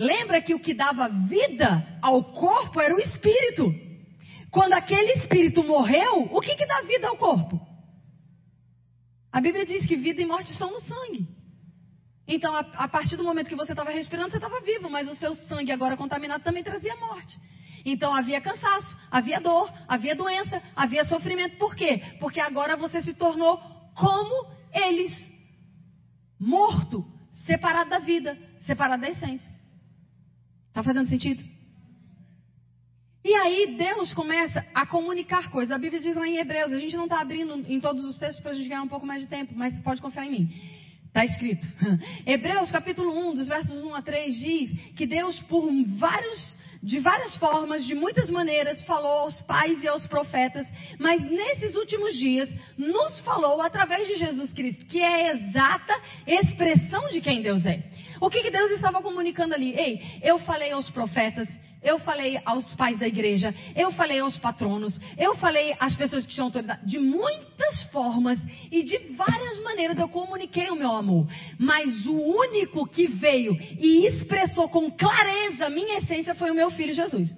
Lembra 0.00 0.40
que 0.40 0.54
o 0.54 0.58
que 0.58 0.72
dava 0.72 1.08
vida 1.08 1.86
ao 2.00 2.24
corpo 2.32 2.80
era 2.80 2.96
o 2.96 2.98
espírito. 2.98 3.70
Quando 4.50 4.72
aquele 4.72 5.12
espírito 5.12 5.62
morreu, 5.62 6.26
o 6.32 6.40
que, 6.40 6.56
que 6.56 6.64
dá 6.64 6.80
vida 6.80 7.06
ao 7.06 7.18
corpo? 7.18 7.60
A 9.30 9.42
Bíblia 9.42 9.66
diz 9.66 9.84
que 9.86 9.96
vida 9.96 10.22
e 10.22 10.24
morte 10.24 10.50
estão 10.52 10.70
no 10.72 10.80
sangue. 10.80 11.28
Então, 12.26 12.56
a, 12.56 12.60
a 12.60 12.88
partir 12.88 13.18
do 13.18 13.24
momento 13.24 13.50
que 13.50 13.54
você 13.54 13.72
estava 13.72 13.90
respirando, 13.90 14.30
você 14.30 14.38
estava 14.38 14.62
vivo, 14.62 14.88
mas 14.88 15.06
o 15.06 15.14
seu 15.16 15.34
sangue 15.34 15.70
agora 15.70 15.98
contaminado 15.98 16.42
também 16.42 16.62
trazia 16.62 16.96
morte. 16.96 17.38
Então 17.84 18.14
havia 18.14 18.40
cansaço, 18.40 18.96
havia 19.10 19.38
dor, 19.38 19.70
havia 19.86 20.16
doença, 20.16 20.62
havia 20.74 21.04
sofrimento. 21.04 21.58
Por 21.58 21.76
quê? 21.76 22.02
Porque 22.18 22.40
agora 22.40 22.74
você 22.74 23.02
se 23.02 23.12
tornou 23.12 23.58
como 23.94 24.50
eles, 24.72 25.12
morto, 26.38 27.04
separado 27.44 27.90
da 27.90 27.98
vida, 27.98 28.38
separado 28.64 29.02
da 29.02 29.10
essência. 29.10 29.49
Está 30.80 30.94
fazendo 30.94 31.10
sentido? 31.10 31.44
E 33.22 33.34
aí 33.34 33.76
Deus 33.76 34.14
começa 34.14 34.64
a 34.74 34.86
comunicar 34.86 35.50
coisas. 35.50 35.70
A 35.70 35.78
Bíblia 35.78 36.00
diz 36.00 36.16
lá 36.16 36.26
em 36.26 36.38
Hebreus, 36.38 36.72
a 36.72 36.78
gente 36.78 36.96
não 36.96 37.04
está 37.04 37.20
abrindo 37.20 37.54
em 37.70 37.78
todos 37.78 38.02
os 38.02 38.18
textos 38.18 38.40
para 38.40 38.52
a 38.52 38.54
gente 38.54 38.66
ganhar 38.66 38.82
um 38.82 38.88
pouco 38.88 39.04
mais 39.04 39.20
de 39.20 39.28
tempo, 39.28 39.52
mas 39.54 39.78
pode 39.80 40.00
confiar 40.00 40.26
em 40.26 40.30
mim. 40.30 40.54
Está 41.06 41.22
escrito. 41.26 41.68
Hebreus 42.24 42.70
capítulo 42.70 43.30
1, 43.30 43.34
dos 43.34 43.48
versos 43.48 43.84
1 43.84 43.94
a 43.94 44.00
3 44.00 44.34
diz 44.34 44.94
que 44.94 45.06
Deus, 45.06 45.38
por 45.40 45.70
vários 45.98 46.56
de 46.82 46.98
várias 46.98 47.36
formas, 47.36 47.84
de 47.84 47.94
muitas 47.94 48.30
maneiras, 48.30 48.80
falou 48.82 49.20
aos 49.20 49.40
pais 49.42 49.82
e 49.82 49.88
aos 49.88 50.06
profetas, 50.06 50.66
mas 50.98 51.20
nesses 51.22 51.74
últimos 51.74 52.16
dias 52.16 52.48
nos 52.76 53.20
falou 53.20 53.60
através 53.60 54.08
de 54.08 54.16
Jesus 54.16 54.52
Cristo, 54.52 54.86
que 54.86 55.00
é 55.00 55.06
a 55.06 55.34
exata 55.34 56.00
expressão 56.26 57.08
de 57.10 57.20
quem 57.20 57.42
Deus 57.42 57.66
é. 57.66 57.82
O 58.20 58.30
que, 58.30 58.42
que 58.42 58.50
Deus 58.50 58.70
estava 58.72 59.02
comunicando 59.02 59.54
ali? 59.54 59.74
Ei, 59.78 60.00
eu 60.22 60.38
falei 60.40 60.72
aos 60.72 60.90
profetas, 60.90 61.48
eu 61.82 61.98
falei 62.00 62.38
aos 62.44 62.74
pais 62.74 62.98
da 62.98 63.08
igreja, 63.08 63.54
eu 63.74 63.90
falei 63.92 64.20
aos 64.20 64.36
patronos, 64.36 65.00
eu 65.16 65.34
falei 65.36 65.74
às 65.80 65.94
pessoas 65.94 66.26
que 66.26 66.34
tinham 66.34 66.46
autoridade. 66.46 66.86
De 66.86 66.98
muitas 66.98 67.82
formas 67.84 68.38
e 68.70 68.82
de 68.82 68.98
várias 69.14 69.58
maneiras 69.62 69.98
eu 69.98 70.08
comuniquei 70.08 70.68
o 70.70 70.76
meu 70.76 70.90
amor. 70.90 71.26
Mas 71.58 72.04
o 72.04 72.12
único 72.12 72.86
que 72.86 73.06
veio 73.06 73.56
e 73.78 74.06
expressou 74.06 74.68
com 74.68 74.90
clareza 74.90 75.66
a 75.66 75.70
minha 75.70 75.98
essência 75.98 76.34
foi 76.34 76.50
o 76.50 76.54
meu 76.54 76.70
filho 76.70 76.92
Jesus. 76.92 77.34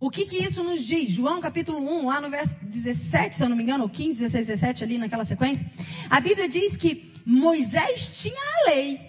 O 0.00 0.10
que, 0.10 0.26
que 0.26 0.36
isso 0.36 0.62
nos 0.62 0.84
diz? 0.84 1.10
João 1.10 1.40
capítulo 1.40 1.78
1, 1.78 2.06
lá 2.06 2.20
no 2.20 2.28
verso 2.28 2.54
17, 2.64 3.36
se 3.36 3.42
eu 3.42 3.48
não 3.48 3.56
me 3.56 3.62
engano, 3.62 3.84
ou 3.84 3.88
15, 3.88 4.18
16, 4.18 4.46
17, 4.48 4.84
ali 4.84 4.98
naquela 4.98 5.24
sequência. 5.24 5.64
A 6.10 6.20
Bíblia 6.20 6.48
diz 6.48 6.76
que 6.76 7.12
Moisés 7.24 8.20
tinha 8.20 8.34
a 8.34 8.70
lei, 8.70 9.00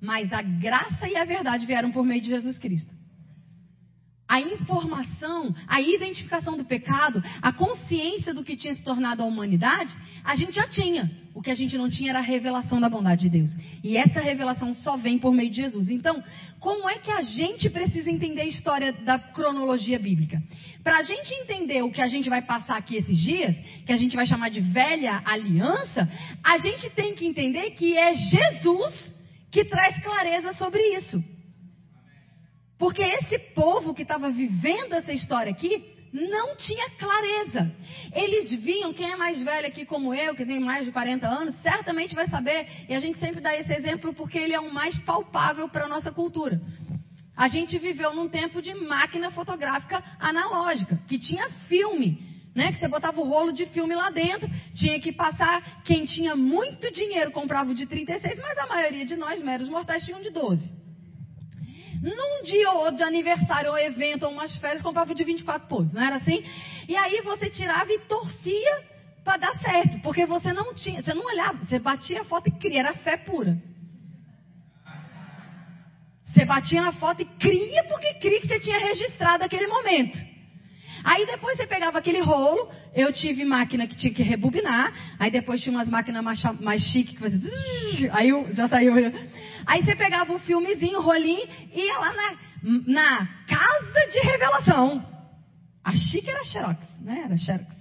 mas 0.00 0.32
a 0.32 0.42
graça 0.42 1.06
e 1.06 1.16
a 1.16 1.24
verdade 1.24 1.66
vieram 1.66 1.92
por 1.92 2.04
meio 2.04 2.22
de 2.22 2.30
Jesus 2.30 2.58
Cristo 2.58 2.95
a 4.28 4.40
informação, 4.40 5.54
a 5.68 5.80
identificação 5.80 6.56
do 6.56 6.64
pecado, 6.64 7.22
a 7.40 7.52
consciência 7.52 8.34
do 8.34 8.42
que 8.42 8.56
tinha 8.56 8.74
se 8.74 8.82
tornado 8.82 9.22
a 9.22 9.26
humanidade, 9.26 9.94
a 10.24 10.34
gente 10.34 10.54
já 10.54 10.66
tinha. 10.66 11.10
O 11.32 11.42
que 11.42 11.50
a 11.50 11.54
gente 11.54 11.76
não 11.76 11.88
tinha 11.88 12.10
era 12.10 12.18
a 12.18 12.22
revelação 12.22 12.80
da 12.80 12.88
bondade 12.88 13.22
de 13.22 13.30
Deus. 13.30 13.50
E 13.84 13.96
essa 13.96 14.20
revelação 14.20 14.72
só 14.74 14.96
vem 14.96 15.18
por 15.18 15.32
meio 15.32 15.50
de 15.50 15.56
Jesus. 15.56 15.90
Então, 15.90 16.24
como 16.58 16.88
é 16.88 16.98
que 16.98 17.10
a 17.10 17.20
gente 17.20 17.68
precisa 17.68 18.10
entender 18.10 18.40
a 18.40 18.46
história 18.46 18.92
da 18.92 19.18
cronologia 19.18 19.98
bíblica? 19.98 20.42
Para 20.82 20.98
a 20.98 21.02
gente 21.02 21.32
entender 21.34 21.82
o 21.82 21.90
que 21.90 22.00
a 22.00 22.08
gente 22.08 22.28
vai 22.28 22.40
passar 22.40 22.76
aqui 22.76 22.96
esses 22.96 23.18
dias, 23.18 23.54
que 23.84 23.92
a 23.92 23.96
gente 23.96 24.16
vai 24.16 24.26
chamar 24.26 24.48
de 24.48 24.60
velha 24.60 25.22
aliança, 25.26 26.08
a 26.42 26.58
gente 26.58 26.88
tem 26.90 27.14
que 27.14 27.26
entender 27.26 27.72
que 27.72 27.96
é 27.96 28.14
Jesus 28.14 29.14
que 29.50 29.64
traz 29.64 30.02
clareza 30.02 30.54
sobre 30.54 30.82
isso. 30.96 31.22
Porque 32.78 33.02
esse 33.02 33.38
povo 33.54 33.94
que 33.94 34.02
estava 34.02 34.30
vivendo 34.30 34.92
essa 34.92 35.12
história 35.12 35.50
aqui 35.50 35.96
não 36.12 36.56
tinha 36.56 36.90
clareza. 36.90 37.72
Eles 38.14 38.50
viam, 38.62 38.92
quem 38.92 39.10
é 39.10 39.16
mais 39.16 39.40
velho 39.42 39.66
aqui 39.66 39.84
como 39.84 40.14
eu, 40.14 40.34
que 40.34 40.46
tem 40.46 40.60
mais 40.60 40.84
de 40.84 40.92
40 40.92 41.26
anos, 41.26 41.56
certamente 41.62 42.14
vai 42.14 42.28
saber, 42.28 42.66
e 42.88 42.94
a 42.94 43.00
gente 43.00 43.18
sempre 43.18 43.40
dá 43.40 43.54
esse 43.54 43.72
exemplo 43.72 44.14
porque 44.14 44.38
ele 44.38 44.54
é 44.54 44.60
o 44.60 44.72
mais 44.72 44.98
palpável 45.00 45.68
para 45.68 45.84
a 45.84 45.88
nossa 45.88 46.10
cultura. 46.10 46.60
A 47.36 47.48
gente 47.48 47.78
viveu 47.78 48.14
num 48.14 48.28
tempo 48.28 48.62
de 48.62 48.74
máquina 48.74 49.30
fotográfica 49.30 50.02
analógica, 50.18 50.98
que 51.06 51.18
tinha 51.18 51.50
filme, 51.68 52.18
né? 52.54 52.72
Que 52.72 52.78
você 52.78 52.88
botava 52.88 53.20
o 53.20 53.28
rolo 53.28 53.52
de 53.52 53.66
filme 53.66 53.94
lá 53.94 54.08
dentro, 54.08 54.48
tinha 54.74 54.98
que 54.98 55.12
passar. 55.12 55.82
Quem 55.84 56.06
tinha 56.06 56.34
muito 56.34 56.90
dinheiro 56.90 57.30
comprava 57.30 57.70
o 57.70 57.74
de 57.74 57.84
36, 57.84 58.40
mas 58.40 58.56
a 58.56 58.66
maioria 58.66 59.04
de 59.04 59.16
nós, 59.16 59.42
meros 59.42 59.68
mortais, 59.68 60.02
tinham 60.02 60.22
de 60.22 60.30
12. 60.30 60.85
Num 62.06 62.42
dia 62.44 62.70
ou 62.70 62.78
outro 62.78 62.98
de 62.98 63.02
aniversário, 63.02 63.70
ou 63.70 63.78
evento, 63.78 64.24
ou 64.24 64.30
umas 64.30 64.54
férias, 64.56 64.80
comprava 64.80 65.12
de 65.12 65.24
24 65.24 65.66
pontos, 65.66 65.92
não 65.92 66.02
era 66.02 66.16
assim? 66.16 66.44
E 66.88 66.94
aí 66.94 67.20
você 67.22 67.50
tirava 67.50 67.92
e 67.92 67.98
torcia 68.00 68.84
para 69.24 69.38
dar 69.38 69.58
certo, 69.58 69.98
porque 70.02 70.24
você 70.24 70.52
não 70.52 70.72
tinha, 70.72 71.02
você 71.02 71.12
não 71.12 71.24
olhava, 71.26 71.58
você 71.64 71.80
batia 71.80 72.20
a 72.20 72.24
foto 72.24 72.46
e 72.46 72.52
cria, 72.52 72.78
era 72.78 72.94
fé 72.94 73.16
pura. 73.16 73.60
Você 76.26 76.44
batia 76.44 76.80
na 76.80 76.92
foto 76.92 77.22
e 77.22 77.24
cria 77.24 77.82
porque 77.84 78.14
cria 78.14 78.40
que 78.40 78.46
você 78.46 78.60
tinha 78.60 78.78
registrado 78.78 79.42
aquele 79.42 79.66
momento. 79.66 80.35
Aí 81.06 81.24
depois 81.24 81.56
você 81.56 81.64
pegava 81.68 81.98
aquele 82.00 82.18
rolo, 82.18 82.68
eu 82.92 83.12
tive 83.12 83.44
máquina 83.44 83.86
que 83.86 83.94
tinha 83.94 84.12
que 84.12 84.24
rebobinar, 84.24 84.92
aí 85.20 85.30
depois 85.30 85.62
tinha 85.62 85.72
umas 85.72 85.88
máquinas 85.88 86.20
mais, 86.24 86.42
mais 86.60 86.82
chiques 86.82 87.14
que 87.14 87.20
fazia. 87.20 88.12
Aí 88.12 88.30
já 88.52 88.68
saiu. 88.68 88.92
Aí 89.66 89.84
você 89.84 89.94
pegava 89.94 90.34
o 90.34 90.40
filmezinho, 90.40 90.98
o 90.98 91.02
rolinho, 91.02 91.48
e 91.72 91.86
ia 91.86 91.96
lá 91.96 92.12
na, 92.12 92.36
na 92.88 93.28
casa 93.46 94.10
de 94.10 94.18
revelação. 94.18 95.06
A 95.84 95.92
chique 95.92 96.28
era 96.28 96.42
Xerox, 96.42 96.80
né? 97.00 97.22
Era 97.26 97.38
Xerox. 97.38 97.76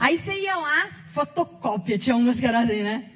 Aí 0.00 0.18
você 0.18 0.40
ia 0.40 0.56
lá, 0.56 0.88
fotocópia, 1.14 1.96
tinha 1.96 2.16
umas 2.16 2.40
que 2.40 2.44
era 2.44 2.58
assim, 2.58 2.82
né? 2.82 3.08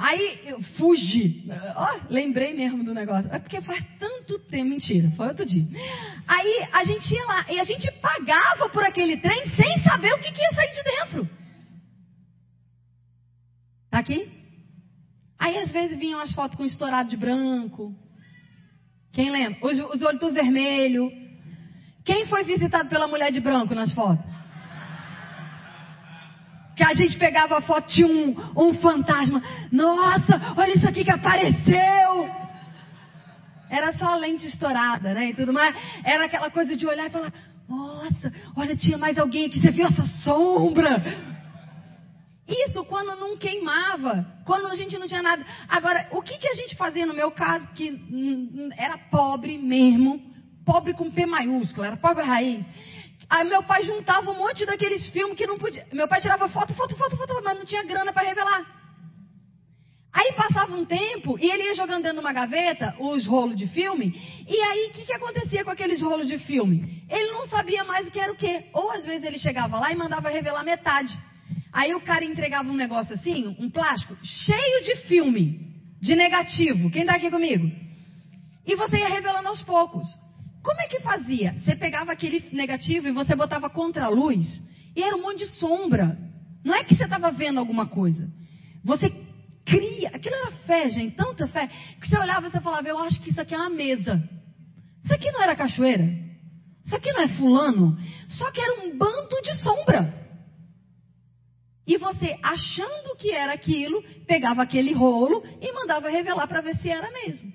Aí 0.00 0.40
eu 0.46 0.62
fugi. 0.78 1.44
Oh, 1.76 2.12
lembrei 2.12 2.54
mesmo 2.54 2.82
do 2.82 2.94
negócio. 2.94 3.30
É 3.30 3.38
porque 3.38 3.60
faz 3.60 3.84
tanto 3.98 4.38
tempo. 4.38 4.70
Mentira, 4.70 5.10
foi 5.10 5.28
outro 5.28 5.44
dia. 5.44 5.66
Aí 6.26 6.68
a 6.72 6.84
gente 6.84 7.12
ia 7.12 7.24
lá 7.26 7.44
e 7.50 7.60
a 7.60 7.64
gente 7.64 7.90
pagava 8.00 8.70
por 8.70 8.82
aquele 8.82 9.18
trem 9.18 9.46
sem 9.50 9.82
saber 9.82 10.10
o 10.14 10.18
que, 10.18 10.32
que 10.32 10.40
ia 10.40 10.54
sair 10.54 10.72
de 10.72 10.82
dentro. 10.82 11.30
Tá 13.90 13.98
aqui? 13.98 14.26
Aí 15.38 15.58
às 15.58 15.70
vezes 15.70 15.98
vinham 15.98 16.20
as 16.20 16.32
fotos 16.32 16.56
com 16.56 16.64
estourado 16.64 17.10
de 17.10 17.18
branco. 17.18 17.94
Quem 19.12 19.30
lembra? 19.30 19.58
Os, 19.66 19.78
os 19.80 20.00
olhos 20.00 20.20
tudo 20.20 20.32
vermelho. 20.32 21.12
Quem 22.06 22.26
foi 22.26 22.42
visitado 22.42 22.88
pela 22.88 23.06
mulher 23.06 23.30
de 23.32 23.40
branco 23.40 23.74
nas 23.74 23.92
fotos? 23.92 24.24
Que 26.80 26.84
a 26.84 26.94
gente 26.94 27.18
pegava 27.18 27.58
a 27.58 27.60
foto 27.60 27.92
de 27.92 28.02
um, 28.06 28.34
um 28.56 28.72
fantasma. 28.72 29.42
Nossa, 29.70 30.54
olha 30.56 30.74
isso 30.74 30.88
aqui 30.88 31.04
que 31.04 31.10
apareceu. 31.10 32.26
Era 33.68 33.92
só 33.98 34.06
a 34.06 34.16
lente 34.16 34.46
estourada, 34.46 35.12
né? 35.12 35.28
E 35.28 35.34
tudo 35.34 35.52
mais. 35.52 35.76
Era 36.02 36.24
aquela 36.24 36.50
coisa 36.50 36.74
de 36.74 36.86
olhar 36.86 37.06
e 37.06 37.10
falar: 37.10 37.34
Nossa, 37.68 38.32
olha, 38.56 38.74
tinha 38.74 38.96
mais 38.96 39.18
alguém 39.18 39.44
aqui. 39.44 39.60
Você 39.60 39.70
viu 39.70 39.86
essa 39.88 40.06
sombra? 40.24 41.04
Isso 42.48 42.82
quando 42.86 43.14
não 43.20 43.36
queimava, 43.36 44.26
quando 44.46 44.68
a 44.68 44.74
gente 44.74 44.98
não 44.98 45.06
tinha 45.06 45.20
nada. 45.20 45.44
Agora, 45.68 46.08
o 46.12 46.22
que, 46.22 46.38
que 46.38 46.48
a 46.48 46.54
gente 46.54 46.76
fazia 46.76 47.04
no 47.04 47.12
meu 47.12 47.30
caso, 47.30 47.68
que 47.74 47.92
era 48.78 48.96
pobre 48.96 49.58
mesmo, 49.58 50.18
pobre 50.64 50.94
com 50.94 51.10
P 51.10 51.26
maiúsculo, 51.26 51.84
era 51.84 51.98
pobre 51.98 52.24
raiz. 52.24 52.64
Aí 53.30 53.48
meu 53.48 53.62
pai 53.62 53.84
juntava 53.84 54.28
um 54.32 54.34
monte 54.34 54.66
daqueles 54.66 55.08
filmes 55.10 55.36
que 55.36 55.46
não 55.46 55.56
podia. 55.56 55.86
Meu 55.92 56.08
pai 56.08 56.20
tirava 56.20 56.48
foto, 56.48 56.74
foto, 56.74 56.96
foto, 56.96 57.16
foto, 57.16 57.40
mas 57.44 57.56
não 57.56 57.64
tinha 57.64 57.84
grana 57.84 58.12
para 58.12 58.26
revelar. 58.28 58.66
Aí 60.12 60.32
passava 60.32 60.74
um 60.74 60.84
tempo 60.84 61.38
e 61.38 61.48
ele 61.48 61.62
ia 61.62 61.74
jogando 61.76 62.02
dentro 62.02 62.18
de 62.18 62.24
uma 62.24 62.32
gaveta 62.32 62.96
os 62.98 63.24
rolos 63.26 63.56
de 63.56 63.68
filme. 63.68 64.12
E 64.48 64.60
aí 64.60 64.88
o 64.88 64.90
que, 64.90 65.06
que 65.06 65.12
acontecia 65.12 65.64
com 65.64 65.70
aqueles 65.70 66.02
rolos 66.02 66.26
de 66.26 66.38
filme? 66.38 67.04
Ele 67.08 67.30
não 67.30 67.46
sabia 67.46 67.84
mais 67.84 68.08
o 68.08 68.10
que 68.10 68.18
era 68.18 68.32
o 68.32 68.36
que. 68.36 68.64
Ou 68.74 68.90
às 68.90 69.04
vezes 69.04 69.22
ele 69.22 69.38
chegava 69.38 69.78
lá 69.78 69.92
e 69.92 69.96
mandava 69.96 70.28
revelar 70.28 70.64
metade. 70.64 71.16
Aí 71.72 71.94
o 71.94 72.00
cara 72.00 72.24
entregava 72.24 72.68
um 72.68 72.74
negócio 72.74 73.14
assim, 73.14 73.56
um 73.60 73.70
plástico, 73.70 74.16
cheio 74.24 74.84
de 74.84 74.96
filme, 75.06 75.70
de 76.02 76.16
negativo. 76.16 76.90
Quem 76.90 77.02
está 77.02 77.14
aqui 77.14 77.30
comigo? 77.30 77.70
E 78.66 78.74
você 78.74 78.98
ia 78.98 79.08
revelando 79.08 79.48
aos 79.48 79.62
poucos. 79.62 80.08
Como 80.62 80.80
é 80.80 80.88
que 80.88 81.00
fazia? 81.00 81.54
Você 81.54 81.74
pegava 81.74 82.12
aquele 82.12 82.44
negativo 82.52 83.08
e 83.08 83.12
você 83.12 83.34
botava 83.34 83.70
contra 83.70 84.04
a 84.04 84.08
luz, 84.08 84.60
e 84.94 85.02
era 85.02 85.16
um 85.16 85.22
monte 85.22 85.38
de 85.38 85.46
sombra. 85.46 86.18
Não 86.64 86.74
é 86.74 86.84
que 86.84 86.94
você 86.94 87.04
estava 87.04 87.30
vendo 87.30 87.58
alguma 87.58 87.86
coisa. 87.86 88.30
Você 88.84 89.08
cria. 89.64 90.08
Aquilo 90.08 90.34
era 90.34 90.52
fé, 90.66 90.90
gente, 90.90 91.16
tanta 91.16 91.46
fé, 91.48 91.68
que 92.00 92.08
você 92.08 92.18
olhava 92.18 92.46
e 92.46 92.50
você 92.50 92.60
falava, 92.60 92.88
eu 92.88 92.98
acho 92.98 93.20
que 93.20 93.30
isso 93.30 93.40
aqui 93.40 93.54
é 93.54 93.58
uma 93.58 93.70
mesa. 93.70 94.22
Isso 95.04 95.14
aqui 95.14 95.30
não 95.30 95.42
era 95.42 95.56
cachoeira. 95.56 96.04
Isso 96.84 96.94
aqui 96.96 97.12
não 97.12 97.20
é 97.20 97.28
fulano. 97.28 97.98
Só 98.28 98.50
que 98.50 98.60
era 98.60 98.84
um 98.84 98.98
bando 98.98 99.40
de 99.42 99.54
sombra. 99.62 100.20
E 101.86 101.96
você, 101.96 102.36
achando 102.42 103.16
que 103.16 103.32
era 103.32 103.52
aquilo, 103.52 104.02
pegava 104.26 104.62
aquele 104.62 104.92
rolo 104.92 105.42
e 105.60 105.72
mandava 105.72 106.10
revelar 106.10 106.46
para 106.46 106.60
ver 106.60 106.76
se 106.76 106.88
era 106.88 107.10
mesmo. 107.10 107.52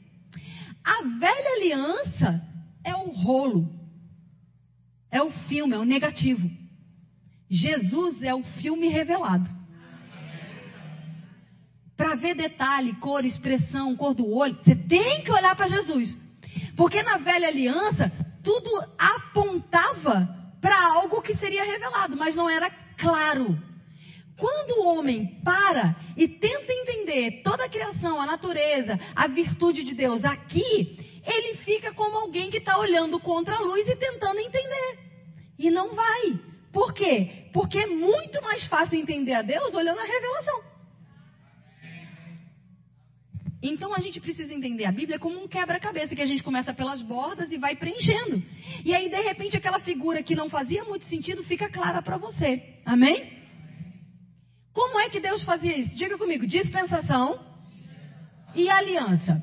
A 0.84 1.02
velha 1.20 1.54
aliança 1.56 2.55
é 2.86 2.96
o 2.96 3.10
rolo, 3.10 3.68
é 5.12 5.22
o 5.22 5.32
filme, 5.32 5.74
é 5.74 5.80
o 5.80 5.84
negativo. 5.84 6.50
Jesus 7.50 8.22
é 8.22 8.34
o 8.34 8.44
filme 8.44 8.88
revelado. 8.88 9.50
Para 11.98 12.16
ver 12.16 12.36
detalhe, 12.36 12.94
cor, 13.00 13.26
expressão, 13.26 13.96
cor 13.96 14.14
do 14.14 14.30
olho, 14.30 14.56
você 14.62 14.76
tem 14.76 15.24
que 15.24 15.32
olhar 15.32 15.56
para 15.56 15.68
Jesus. 15.68 16.16
Porque 16.78 17.02
na 17.02 17.18
velha 17.18 17.48
aliança, 17.48 18.12
tudo 18.44 18.70
apontava 18.98 20.30
para 20.62 20.84
algo 20.94 21.22
que 21.22 21.36
seria 21.36 21.64
revelado, 21.64 22.16
mas 22.18 22.36
não 22.36 22.50
era 22.50 22.70
claro. 22.98 23.58
Quando 24.38 24.82
o 24.82 24.88
homem 24.88 25.40
para 25.44 25.96
e 26.18 26.28
tenta 26.28 26.72
entender 26.72 27.42
toda 27.44 27.66
a 27.66 27.70
criação, 27.70 28.20
a 28.20 28.26
natureza, 28.26 29.00
a 29.16 29.28
virtude 29.28 29.84
de 29.84 29.96
Deus 29.96 30.26
aqui, 30.26 30.98
ele 31.26 31.58
fica 31.58 31.94
como 31.94 32.18
alguém 32.18 32.50
que 32.50 32.58
está 32.58 32.78
olhando 32.78 33.20
contra 33.20 33.56
a 33.56 33.60
luz 33.60 33.88
e 33.88 33.96
tentando 33.96 34.40
entender. 34.40 35.00
E 35.58 35.72
não 35.72 35.96
vai. 35.96 36.40
Por 36.72 36.94
quê? 36.94 37.50
Porque 37.54 37.80
é 37.80 37.88
muito 37.88 38.42
mais 38.42 38.66
fácil 38.68 39.00
entender 39.00 39.34
a 39.34 39.42
Deus 39.42 39.74
olhando 39.74 40.00
a 40.00 40.04
revelação. 40.04 40.76
Então 43.64 43.96
a 43.96 44.00
gente 44.00 44.20
precisa 44.20 44.54
entender 44.54 44.86
a 44.86 44.92
Bíblia 44.92 45.18
como 45.18 45.42
um 45.42 45.48
quebra-cabeça 45.48 46.16
que 46.16 46.22
a 46.22 46.26
gente 46.26 46.44
começa 46.44 46.74
pelas 46.74 47.02
bordas 47.02 47.52
e 47.52 47.58
vai 47.58 47.76
preenchendo. 47.76 48.44
E 48.84 48.94
aí, 48.94 49.10
de 49.10 49.22
repente, 49.22 49.58
aquela 49.58 49.80
figura 49.80 50.22
que 50.22 50.36
não 50.36 50.50
fazia 50.50 50.84
muito 50.84 51.06
sentido 51.06 51.44
fica 51.44 51.70
clara 51.70 52.02
para 52.02 52.18
você. 52.18 52.62
Amém? 52.86 53.34
Como 54.72 55.00
é 55.00 55.10
que 55.10 55.20
Deus 55.20 55.42
fazia 55.44 55.76
isso? 55.76 55.96
Diga 55.96 56.18
comigo: 56.18 56.46
dispensação 56.46 57.40
e 58.54 58.70
aliança. 58.70 59.42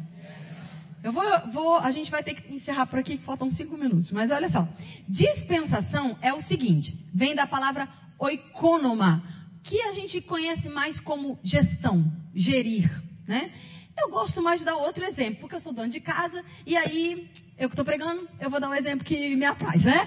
Eu 1.02 1.12
vou, 1.12 1.24
vou, 1.52 1.76
a 1.78 1.90
gente 1.90 2.10
vai 2.10 2.22
ter 2.22 2.34
que 2.34 2.54
encerrar 2.54 2.86
por 2.86 2.98
aqui, 2.98 3.18
faltam 3.18 3.50
cinco 3.50 3.76
minutos. 3.76 4.10
Mas 4.12 4.30
olha 4.30 4.48
só, 4.50 4.68
dispensação 5.08 6.16
é 6.22 6.32
o 6.32 6.42
seguinte: 6.42 6.94
vem 7.12 7.34
da 7.34 7.46
palavra 7.46 7.88
oikonoma, 8.18 9.22
que 9.64 9.80
a 9.82 9.92
gente 9.92 10.20
conhece 10.20 10.68
mais 10.68 11.00
como 11.00 11.38
gestão, 11.42 12.04
gerir, 12.34 12.88
né? 13.26 13.52
Eu 13.98 14.10
gosto 14.10 14.42
mais 14.42 14.60
de 14.60 14.64
dar 14.64 14.76
outro 14.76 15.04
exemplo, 15.04 15.40
porque 15.40 15.56
eu 15.56 15.60
sou 15.60 15.72
dono 15.72 15.90
de 15.90 16.00
casa 16.00 16.42
e 16.66 16.76
aí 16.76 17.28
eu 17.58 17.68
que 17.68 17.74
estou 17.74 17.84
pregando, 17.84 18.26
eu 18.40 18.48
vou 18.48 18.60
dar 18.60 18.70
um 18.70 18.74
exemplo 18.74 19.04
que 19.04 19.36
me 19.36 19.44
apraz, 19.44 19.84
né? 19.84 20.06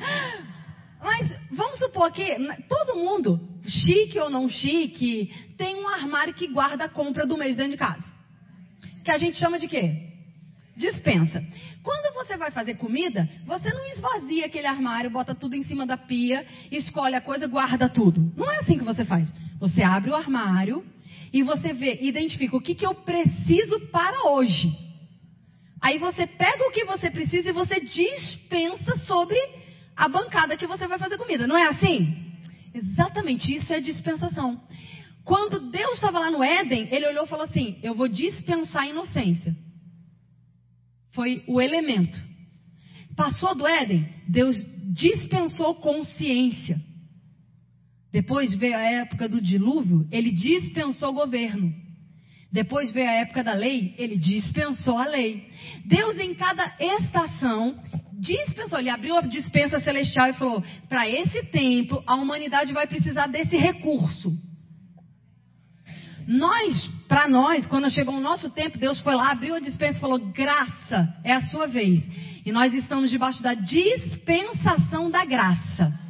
supor 1.95 2.11
que 2.11 2.25
todo 2.67 2.97
mundo, 2.97 3.39
chique 3.67 4.19
ou 4.19 4.29
não 4.29 4.49
chique, 4.49 5.31
tem 5.57 5.75
um 5.75 5.87
armário 5.87 6.33
que 6.33 6.47
guarda 6.47 6.85
a 6.85 6.89
compra 6.89 7.25
do 7.25 7.37
mês 7.37 7.55
dentro 7.55 7.71
de 7.71 7.77
casa. 7.77 8.03
Que 9.03 9.11
a 9.11 9.17
gente 9.17 9.37
chama 9.37 9.59
de 9.59 9.67
quê? 9.67 10.04
Dispensa. 10.75 11.43
Quando 11.81 12.13
você 12.13 12.35
vai 12.35 12.51
fazer 12.51 12.75
comida, 12.75 13.29
você 13.45 13.73
não 13.73 13.85
esvazia 13.93 14.45
aquele 14.45 14.67
armário, 14.67 15.09
bota 15.09 15.33
tudo 15.33 15.55
em 15.55 15.63
cima 15.63 15.85
da 15.85 15.97
pia, 15.97 16.45
escolhe 16.71 17.15
a 17.15 17.21
coisa, 17.21 17.47
guarda 17.47 17.87
tudo. 17.87 18.33
Não 18.35 18.51
é 18.51 18.57
assim 18.57 18.77
que 18.77 18.83
você 18.83 19.05
faz. 19.05 19.33
Você 19.59 19.81
abre 19.81 20.11
o 20.11 20.15
armário 20.15 20.83
e 21.31 21.43
você 21.43 21.73
vê, 21.73 21.99
identifica 22.01 22.57
o 22.57 22.61
que, 22.61 22.75
que 22.75 22.85
eu 22.85 22.93
preciso 22.93 23.79
para 23.91 24.31
hoje. 24.31 24.69
Aí 25.81 25.97
você 25.97 26.27
pega 26.27 26.67
o 26.67 26.71
que 26.71 26.83
você 26.83 27.09
precisa 27.09 27.49
e 27.49 27.53
você 27.53 27.79
dispensa 27.79 28.97
sobre 28.97 29.37
a 29.95 30.09
bancada 30.09 30.57
que 30.57 30.67
você 30.67 30.87
vai 30.87 30.99
fazer 30.99 31.17
comida. 31.17 31.47
Não 31.47 31.57
é 31.57 31.67
assim? 31.67 32.25
Exatamente, 32.73 33.55
isso 33.55 33.71
é 33.71 33.79
dispensação. 33.79 34.61
Quando 35.23 35.71
Deus 35.71 35.93
estava 35.93 36.19
lá 36.19 36.29
no 36.29 36.43
Éden, 36.43 36.89
ele 36.91 37.07
olhou 37.07 37.25
e 37.25 37.29
falou 37.29 37.45
assim: 37.45 37.79
Eu 37.81 37.95
vou 37.95 38.07
dispensar 38.07 38.83
a 38.83 38.87
inocência. 38.87 39.55
Foi 41.15 41.43
o 41.47 41.61
elemento. 41.61 42.21
Passou 43.15 43.55
do 43.55 43.65
Éden, 43.65 44.07
Deus 44.27 44.55
dispensou 44.93 45.75
consciência. 45.75 46.79
Depois 48.11 48.53
veio 48.55 48.75
a 48.75 48.81
época 48.81 49.27
do 49.27 49.41
dilúvio, 49.41 50.07
ele 50.11 50.31
dispensou 50.31 51.13
governo. 51.13 51.73
Depois 52.51 52.91
veio 52.91 53.09
a 53.09 53.13
época 53.13 53.43
da 53.43 53.53
lei, 53.53 53.93
ele 53.97 54.17
dispensou 54.17 54.97
a 54.97 55.05
lei. 55.05 55.49
Deus, 55.85 56.17
em 56.19 56.33
cada 56.33 56.73
estação, 56.79 57.75
dispensou. 58.13 58.79
Ele 58.79 58.89
abriu 58.89 59.17
a 59.17 59.21
dispensa 59.21 59.79
celestial 59.81 60.29
e 60.29 60.33
falou: 60.33 60.63
para 60.87 61.09
esse 61.09 61.43
tempo, 61.47 62.01
a 62.05 62.15
humanidade 62.15 62.71
vai 62.71 62.87
precisar 62.87 63.27
desse 63.27 63.57
recurso. 63.57 64.37
Nós, 66.27 66.89
para 67.07 67.27
nós, 67.27 67.67
quando 67.67 67.89
chegou 67.91 68.15
o 68.15 68.21
nosso 68.21 68.49
tempo, 68.49 68.77
Deus 68.79 68.99
foi 68.99 69.15
lá, 69.15 69.31
abriu 69.31 69.55
a 69.55 69.59
dispensa 69.59 69.97
e 69.97 70.01
falou: 70.01 70.19
graça, 70.31 71.13
é 71.23 71.33
a 71.33 71.41
sua 71.43 71.67
vez. 71.67 72.03
E 72.45 72.51
nós 72.51 72.73
estamos 72.73 73.11
debaixo 73.11 73.41
da 73.41 73.53
dispensação 73.53 75.09
da 75.09 75.23
graça. 75.25 76.05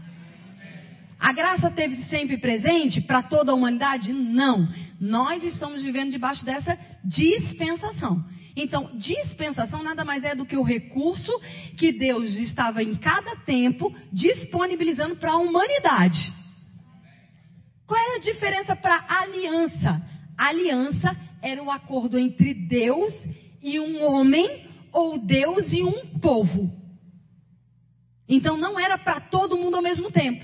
A 1.20 1.34
graça 1.34 1.72
teve 1.72 2.04
sempre 2.04 2.38
presente 2.38 3.02
para 3.02 3.24
toda 3.24 3.52
a 3.52 3.56
humanidade? 3.56 4.12
Não. 4.14 4.68
Nós 5.00 5.44
estamos 5.44 5.82
vivendo 5.82 6.12
debaixo 6.12 6.46
dessa 6.46 6.78
dispensação. 7.04 8.24
Então, 8.56 8.98
dispensação 8.98 9.84
nada 9.84 10.06
mais 10.06 10.24
é 10.24 10.36
do 10.36 10.46
que 10.46 10.56
o 10.56 10.64
recurso 10.64 11.32
que 11.78 11.92
Deus 11.92 12.30
estava 12.36 12.82
em 12.82 12.96
cada 12.96 13.38
tempo 13.38 13.94
disponibilizando 14.14 15.16
para 15.18 15.32
a 15.32 15.38
humanidade. 15.38 16.34
Qual 17.88 18.00
é 18.00 18.16
a 18.16 18.20
diferença 18.20 18.76
para 18.76 19.06
aliança? 19.08 20.02
Aliança 20.38 21.16
era 21.42 21.62
o 21.64 21.70
acordo 21.70 22.18
entre 22.18 22.54
Deus 22.54 23.14
e 23.62 23.80
um 23.80 24.04
homem 24.04 24.66
ou 24.92 25.18
Deus 25.20 25.72
e 25.72 25.84
um 25.84 26.20
povo. 26.20 26.72
Então 28.28 28.58
não 28.58 28.80
era 28.80 28.98
para 28.98 29.20
todo 29.20 29.58
mundo 29.58 29.76
ao 29.76 29.84
mesmo 29.84 30.10
tempo. 30.10 30.44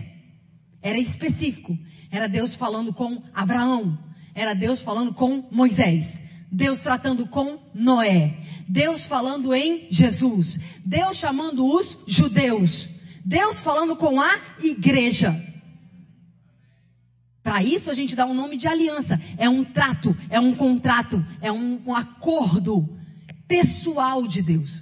Era 0.81 0.99
específico. 0.99 1.75
Era 2.11 2.27
Deus 2.27 2.55
falando 2.55 2.93
com 2.93 3.23
Abraão. 3.33 3.97
Era 4.35 4.53
Deus 4.53 4.81
falando 4.83 5.13
com 5.13 5.47
Moisés. 5.51 6.05
Deus 6.51 6.79
tratando 6.79 7.27
com 7.27 7.59
Noé. 7.73 8.37
Deus 8.67 9.05
falando 9.07 9.53
em 9.53 9.87
Jesus. 9.91 10.59
Deus 10.85 11.17
chamando 11.17 11.65
os 11.65 11.97
judeus. 12.07 12.89
Deus 13.25 13.59
falando 13.59 13.95
com 13.95 14.19
a 14.19 14.31
igreja. 14.61 15.50
Para 17.51 17.65
isso 17.65 17.91
a 17.91 17.93
gente 17.93 18.15
dá 18.15 18.25
um 18.25 18.33
nome 18.33 18.55
de 18.55 18.65
aliança. 18.65 19.19
É 19.37 19.49
um 19.49 19.61
trato, 19.61 20.15
é 20.29 20.39
um 20.39 20.55
contrato, 20.55 21.21
é 21.41 21.51
um, 21.51 21.81
um 21.85 21.93
acordo 21.93 22.87
pessoal 23.45 24.25
de 24.25 24.41
Deus. 24.41 24.81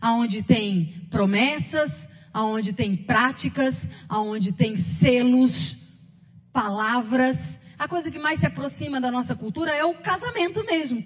Aonde 0.00 0.44
tem 0.44 1.08
promessas, 1.10 1.90
aonde 2.32 2.72
tem 2.72 2.94
práticas, 2.94 3.74
aonde 4.08 4.52
tem 4.52 4.76
selos, 5.00 5.76
palavras. 6.52 7.36
A 7.76 7.88
coisa 7.88 8.12
que 8.12 8.18
mais 8.20 8.38
se 8.38 8.46
aproxima 8.46 9.00
da 9.00 9.10
nossa 9.10 9.34
cultura 9.34 9.72
é 9.72 9.84
o 9.84 9.94
casamento 9.94 10.64
mesmo. 10.64 11.02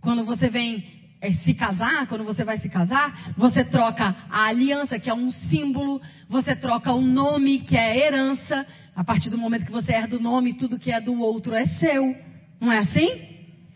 Quando 0.00 0.24
você 0.24 0.50
vem 0.50 0.84
é, 1.20 1.32
se 1.32 1.52
casar, 1.54 2.06
quando 2.06 2.24
você 2.24 2.44
vai 2.44 2.58
se 2.58 2.68
casar, 2.68 3.34
você 3.36 3.64
troca 3.64 4.14
a 4.30 4.46
aliança, 4.46 4.98
que 4.98 5.10
é 5.10 5.14
um 5.14 5.30
símbolo, 5.30 6.00
você 6.28 6.54
troca 6.54 6.92
o 6.92 7.00
nome, 7.00 7.60
que 7.60 7.76
é 7.76 8.06
herança. 8.06 8.66
A 8.94 9.02
partir 9.02 9.30
do 9.30 9.38
momento 9.38 9.66
que 9.66 9.72
você 9.72 9.92
herda 9.92 10.16
o 10.16 10.20
nome, 10.20 10.54
tudo 10.54 10.78
que 10.78 10.92
é 10.92 11.00
do 11.00 11.18
outro 11.20 11.54
é 11.54 11.66
seu. 11.66 12.14
Não 12.60 12.70
é 12.70 12.78
assim? 12.78 13.08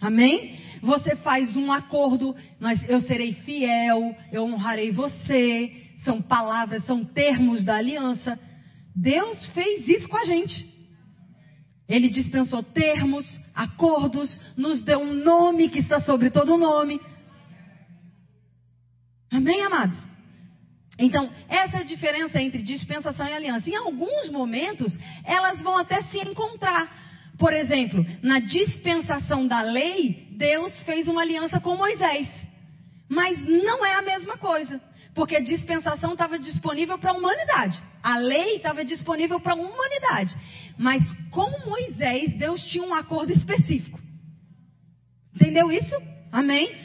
Amém? 0.00 0.58
Você 0.82 1.16
faz 1.16 1.56
um 1.56 1.70
acordo, 1.70 2.34
nós, 2.60 2.80
eu 2.88 3.00
serei 3.02 3.34
fiel, 3.34 4.16
eu 4.32 4.44
honrarei 4.44 4.90
você, 4.90 5.72
são 6.04 6.20
palavras, 6.20 6.84
são 6.84 7.04
termos 7.04 7.64
da 7.64 7.76
aliança. 7.76 8.38
Deus 8.94 9.46
fez 9.48 9.88
isso 9.88 10.08
com 10.08 10.16
a 10.16 10.24
gente. 10.24 10.70
Ele 11.88 12.08
dispensou 12.08 12.62
termos, 12.62 13.24
acordos, 13.54 14.38
nos 14.56 14.82
deu 14.82 15.00
um 15.00 15.14
nome 15.14 15.68
que 15.68 15.78
está 15.78 16.00
sobre 16.00 16.30
todo 16.30 16.58
nome. 16.58 17.00
Amém, 19.32 19.62
amados? 19.62 19.98
Então, 20.98 21.30
essa 21.48 21.78
é 21.78 21.80
a 21.80 21.84
diferença 21.84 22.40
entre 22.40 22.62
dispensação 22.62 23.26
e 23.26 23.32
aliança. 23.32 23.70
Em 23.70 23.76
alguns 23.76 24.30
momentos, 24.30 24.92
elas 25.24 25.62
vão 25.62 25.78
até 25.78 26.02
se 26.02 26.18
encontrar. 26.18 26.94
Por 27.38 27.52
exemplo, 27.52 28.04
na 28.22 28.40
dispensação 28.40 29.46
da 29.46 29.62
lei, 29.62 30.28
Deus 30.32 30.82
fez 30.82 31.08
uma 31.08 31.22
aliança 31.22 31.58
com 31.60 31.76
Moisés. 31.76 32.28
Mas 33.08 33.40
não 33.64 33.84
é 33.84 33.94
a 33.94 34.02
mesma 34.02 34.36
coisa. 34.36 34.80
Porque 35.14 35.36
a 35.36 35.42
dispensação 35.42 36.12
estava 36.12 36.38
disponível 36.38 36.98
para 36.98 37.12
a 37.12 37.14
humanidade. 37.14 37.82
A 38.02 38.18
lei 38.18 38.56
estava 38.56 38.84
disponível 38.84 39.40
para 39.40 39.52
a 39.52 39.56
humanidade. 39.56 40.36
Mas 40.78 41.02
com 41.30 41.50
Moisés, 41.66 42.36
Deus 42.38 42.62
tinha 42.64 42.84
um 42.84 42.94
acordo 42.94 43.32
específico. 43.32 43.98
Entendeu 45.34 45.72
isso? 45.72 45.96
Amém? 46.30 46.81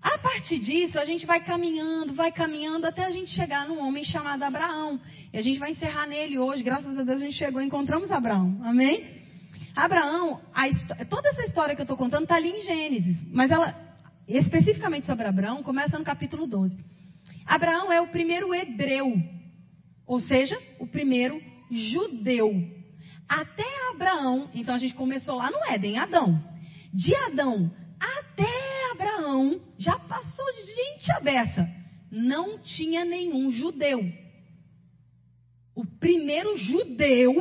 A 0.00 0.16
partir 0.18 0.58
disso, 0.60 0.98
a 0.98 1.04
gente 1.04 1.26
vai 1.26 1.44
caminhando, 1.44 2.14
vai 2.14 2.30
caminhando 2.30 2.86
até 2.86 3.04
a 3.04 3.10
gente 3.10 3.32
chegar 3.32 3.66
num 3.66 3.80
homem 3.80 4.04
chamado 4.04 4.42
Abraão. 4.42 5.00
E 5.32 5.38
a 5.38 5.42
gente 5.42 5.58
vai 5.58 5.72
encerrar 5.72 6.06
nele 6.06 6.38
hoje. 6.38 6.62
Graças 6.62 6.98
a 6.98 7.02
Deus 7.02 7.20
a 7.20 7.24
gente 7.24 7.36
chegou 7.36 7.60
e 7.60 7.66
encontramos 7.66 8.10
Abraão. 8.10 8.60
Amém? 8.62 9.18
Abraão, 9.74 10.40
toda 11.08 11.28
essa 11.28 11.44
história 11.44 11.74
que 11.74 11.80
eu 11.80 11.84
estou 11.84 11.96
contando 11.96 12.24
está 12.24 12.36
ali 12.36 12.50
em 12.50 12.62
Gênesis. 12.62 13.24
Mas 13.32 13.50
ela, 13.50 13.74
especificamente 14.26 15.06
sobre 15.06 15.26
Abraão, 15.26 15.62
começa 15.62 15.98
no 15.98 16.04
capítulo 16.04 16.46
12. 16.46 16.76
Abraão 17.46 17.92
é 17.92 18.00
o 18.00 18.08
primeiro 18.08 18.52
hebreu, 18.54 19.16
ou 20.06 20.20
seja, 20.20 20.58
o 20.78 20.86
primeiro 20.86 21.40
judeu. 21.70 22.52
Até 23.28 23.64
Abraão, 23.92 24.50
então 24.54 24.74
a 24.74 24.78
gente 24.78 24.94
começou 24.94 25.36
lá 25.36 25.50
no 25.50 25.64
Éden, 25.72 25.98
Adão. 25.98 26.42
De 26.92 27.14
Adão 27.14 27.70
até 28.00 28.67
Abraão, 29.00 29.60
já 29.78 29.98
passou 29.98 30.44
de 30.54 30.66
gente 30.66 31.12
abessa. 31.12 31.68
Não 32.10 32.58
tinha 32.58 33.04
nenhum 33.04 33.50
judeu. 33.50 34.00
O 35.74 35.84
primeiro 35.84 36.56
judeu, 36.58 37.34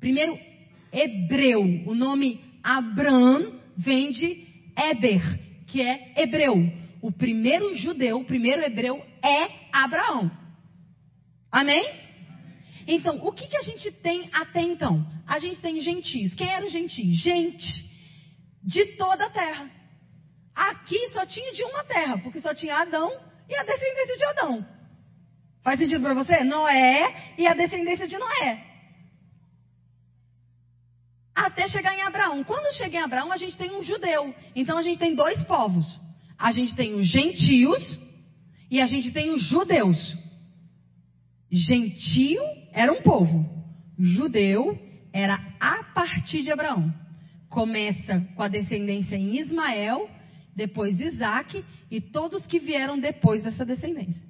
primeiro 0.00 0.38
hebreu, 0.92 1.62
o 1.86 1.94
nome 1.94 2.40
Abrão 2.62 3.60
vem 3.76 4.10
de 4.10 4.46
Eber, 4.76 5.22
que 5.66 5.82
é 5.82 6.14
hebreu 6.16 6.86
o 7.06 7.12
primeiro 7.12 7.72
judeu, 7.76 8.18
o 8.18 8.24
primeiro 8.24 8.62
hebreu 8.62 9.00
é 9.22 9.68
Abraão. 9.72 10.28
Amém? 11.52 11.88
Então, 12.84 13.24
o 13.24 13.30
que, 13.30 13.46
que 13.46 13.56
a 13.56 13.62
gente 13.62 13.92
tem 13.92 14.28
até 14.32 14.60
então? 14.60 15.06
A 15.24 15.38
gente 15.38 15.60
tem 15.60 15.80
gentios. 15.80 16.34
Quem 16.34 16.48
eram 16.48 16.68
gentios? 16.68 17.16
Gente 17.18 17.86
de 18.62 18.96
toda 18.96 19.26
a 19.26 19.30
terra. 19.30 19.70
Aqui 20.56 21.10
só 21.10 21.26
tinha 21.26 21.52
de 21.52 21.62
uma 21.64 21.84
terra, 21.84 22.16
porque 22.18 22.40
só 22.40 22.54
tinha 22.54 22.74
Adão 22.76 23.12
e 23.46 23.54
a 23.54 23.62
descendência 23.62 24.16
de 24.16 24.24
Adão. 24.24 24.66
Faz 25.62 25.78
sentido 25.78 26.00
para 26.00 26.14
você? 26.14 26.42
Noé 26.44 27.34
e 27.36 27.46
a 27.46 27.52
descendência 27.52 28.08
de 28.08 28.16
Noé. 28.16 28.64
Até 31.34 31.68
chegar 31.68 31.94
em 31.94 32.00
Abraão. 32.00 32.42
Quando 32.44 32.74
chega 32.74 32.96
em 32.96 33.02
Abraão, 33.02 33.30
a 33.30 33.36
gente 33.36 33.58
tem 33.58 33.70
um 33.70 33.82
judeu. 33.82 34.34
Então 34.54 34.78
a 34.78 34.82
gente 34.82 34.98
tem 34.98 35.14
dois 35.14 35.44
povos. 35.44 35.84
A 36.38 36.50
gente 36.52 36.74
tem 36.74 36.94
os 36.94 37.06
gentios 37.06 38.00
e 38.70 38.80
a 38.80 38.86
gente 38.86 39.10
tem 39.10 39.30
os 39.30 39.42
judeus. 39.42 40.16
Gentio 41.50 42.42
era 42.72 42.92
um 42.92 43.02
povo, 43.02 43.44
judeu 43.98 44.78
era 45.12 45.40
a 45.60 45.82
partir 45.94 46.42
de 46.42 46.50
Abraão. 46.50 46.92
Começa 47.48 48.20
com 48.34 48.42
a 48.42 48.48
descendência 48.48 49.16
em 49.16 49.38
Ismael, 49.38 50.10
depois 50.56 50.98
Isaac 50.98 51.62
e 51.90 52.00
todos 52.00 52.46
que 52.46 52.58
vieram 52.58 52.98
depois 52.98 53.42
dessa 53.42 53.64
descendência. 53.64 54.26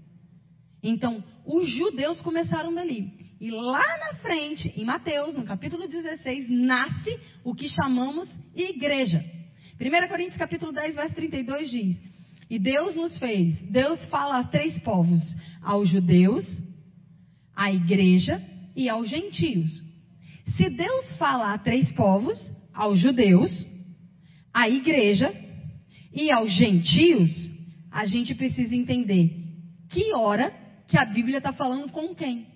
Então, 0.83 1.23
os 1.47 1.69
judeus 1.69 2.21
começaram 2.21 2.75
dali. 2.75 3.13
E 3.41 3.51
lá 3.51 3.99
na 3.99 4.15
frente, 4.19 4.73
em 4.77 4.85
Mateus, 4.85 5.37
no 5.37 5.45
capítulo 5.45 5.87
16, 5.87 6.49
nasce 6.49 7.21
o 7.45 7.55
que 7.55 7.69
chamamos 7.69 8.29
igreja. 8.55 9.25
1 9.81 10.09
Coríntios 10.09 10.37
capítulo 10.37 10.73
10, 10.73 10.95
verso 10.95 11.15
32 11.15 11.71
diz: 11.71 12.01
E 12.51 12.59
Deus 12.59 12.97
nos 12.97 13.19
fez, 13.19 13.63
Deus 13.65 14.05
fala 14.07 14.41
a 14.41 14.45
três 14.45 14.79
povos, 14.81 15.21
aos 15.63 15.89
judeus, 15.89 16.45
à 17.55 17.71
igreja 17.71 18.43
e 18.75 18.89
aos 18.89 19.09
gentios. 19.09 19.83
Se 20.57 20.71
Deus 20.71 21.13
fala 21.19 21.53
a 21.53 21.59
três 21.59 21.93
povos, 21.93 22.53
aos 22.73 22.99
judeus, 22.99 23.67
à 24.53 24.69
igreja 24.69 25.46
e 26.17 26.31
aos 26.31 26.51
gentios, 26.51 27.29
a 27.93 28.07
gente 28.07 28.35
precisa 28.35 28.75
entender 28.75 29.37
que 29.91 30.15
hora 30.15 30.51
que 30.89 30.97
a 30.97 31.05
Bíblia 31.05 31.37
está 31.39 31.53
falando 31.53 31.93
com 31.93 32.15
quem. 32.15 32.47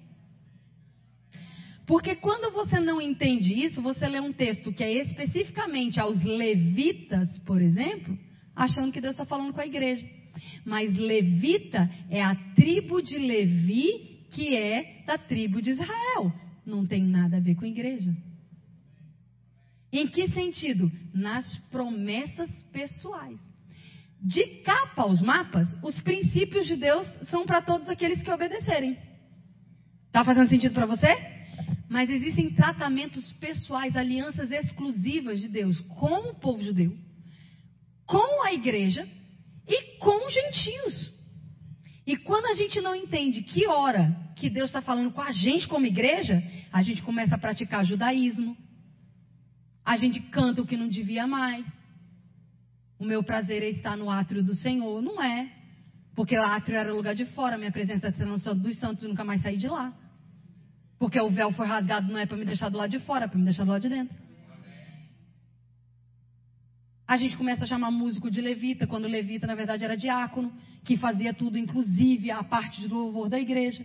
Porque 1.86 2.14
quando 2.16 2.52
você 2.54 2.80
não 2.80 3.02
entende 3.02 3.52
isso, 3.52 3.82
você 3.82 4.08
lê 4.08 4.18
um 4.18 4.32
texto 4.32 4.72
que 4.72 4.82
é 4.82 4.90
especificamente 5.02 6.00
aos 6.00 6.22
levitas, 6.24 7.38
por 7.40 7.60
exemplo, 7.60 8.18
achando 8.56 8.92
que 8.92 9.00
Deus 9.00 9.12
está 9.12 9.26
falando 9.26 9.52
com 9.52 9.60
a 9.60 9.66
igreja. 9.66 10.08
Mas 10.64 10.96
levita 10.96 11.90
é 12.08 12.22
a 12.22 12.34
tribo 12.54 13.02
de 13.02 13.18
Levi, 13.18 14.24
que 14.30 14.56
é 14.56 15.02
da 15.04 15.18
tribo 15.18 15.60
de 15.60 15.70
Israel. 15.70 16.32
Não 16.64 16.86
tem 16.86 17.02
nada 17.02 17.36
a 17.36 17.40
ver 17.40 17.56
com 17.56 17.66
a 17.66 17.68
igreja. 17.68 18.16
Em 19.92 20.06
que 20.06 20.28
sentido? 20.28 20.90
Nas 21.12 21.58
promessas 21.70 22.50
pessoais. 22.72 23.49
De 24.22 24.44
capa 24.62 25.02
aos 25.02 25.22
mapas, 25.22 25.74
os 25.82 25.98
princípios 26.00 26.66
de 26.66 26.76
Deus 26.76 27.06
são 27.30 27.46
para 27.46 27.62
todos 27.62 27.88
aqueles 27.88 28.22
que 28.22 28.30
obedecerem. 28.30 28.98
Está 30.06 30.24
fazendo 30.24 30.50
sentido 30.50 30.74
para 30.74 30.86
você? 30.86 31.08
Mas 31.88 32.10
existem 32.10 32.50
tratamentos 32.50 33.32
pessoais, 33.34 33.96
alianças 33.96 34.50
exclusivas 34.50 35.40
de 35.40 35.48
Deus 35.48 35.80
com 35.80 36.30
o 36.30 36.34
povo 36.34 36.62
judeu, 36.62 36.96
com 38.06 38.44
a 38.44 38.52
igreja 38.52 39.08
e 39.66 39.98
com 39.98 40.26
os 40.26 40.34
gentios. 40.34 41.12
E 42.06 42.16
quando 42.16 42.46
a 42.46 42.54
gente 42.54 42.80
não 42.80 42.94
entende 42.94 43.42
que 43.42 43.66
hora 43.66 44.14
que 44.36 44.50
Deus 44.50 44.66
está 44.70 44.82
falando 44.82 45.12
com 45.12 45.20
a 45.20 45.32
gente 45.32 45.68
como 45.68 45.86
igreja, 45.86 46.42
a 46.72 46.82
gente 46.82 47.02
começa 47.02 47.34
a 47.34 47.38
praticar 47.38 47.84
judaísmo, 47.84 48.56
a 49.84 49.96
gente 49.96 50.20
canta 50.20 50.62
o 50.62 50.66
que 50.66 50.76
não 50.76 50.88
devia 50.88 51.26
mais. 51.26 51.64
O 53.00 53.04
meu 53.04 53.24
prazer 53.24 53.62
é 53.62 53.70
estar 53.70 53.96
no 53.96 54.10
átrio 54.10 54.42
do 54.42 54.54
Senhor. 54.54 55.00
Não 55.00 55.20
é. 55.22 55.50
Porque 56.14 56.36
o 56.36 56.42
átrio 56.42 56.76
era 56.76 56.92
o 56.92 56.96
lugar 56.96 57.14
de 57.14 57.24
fora, 57.24 57.56
minha 57.56 57.72
presença 57.72 58.08
é 58.08 58.24
no 58.26 58.38
Santo 58.38 58.60
dos 58.60 58.78
Santos 58.78 59.08
nunca 59.08 59.24
mais 59.24 59.40
saí 59.40 59.56
de 59.56 59.68
lá. 59.68 59.90
Porque 60.98 61.18
o 61.18 61.30
véu 61.30 61.50
foi 61.52 61.66
rasgado 61.66 62.12
não 62.12 62.18
é 62.18 62.26
para 62.26 62.36
me 62.36 62.44
deixar 62.44 62.68
do 62.68 62.76
lado 62.76 62.90
de 62.90 62.98
fora, 63.00 63.24
é 63.24 63.28
para 63.28 63.38
me 63.38 63.44
deixar 63.44 63.64
do 63.64 63.70
lado 63.70 63.80
de 63.80 63.88
dentro. 63.88 64.14
A 67.08 67.16
gente 67.16 67.38
começa 67.38 67.64
a 67.64 67.66
chamar 67.66 67.90
músico 67.90 68.30
de 68.30 68.40
levita, 68.40 68.86
quando 68.86 69.08
levita 69.08 69.46
na 69.46 69.54
verdade 69.54 69.82
era 69.82 69.96
diácono, 69.96 70.52
que 70.84 70.98
fazia 70.98 71.32
tudo, 71.32 71.56
inclusive 71.56 72.30
a 72.30 72.44
parte 72.44 72.82
de 72.82 72.88
louvor 72.88 73.30
da 73.30 73.40
igreja. 73.40 73.84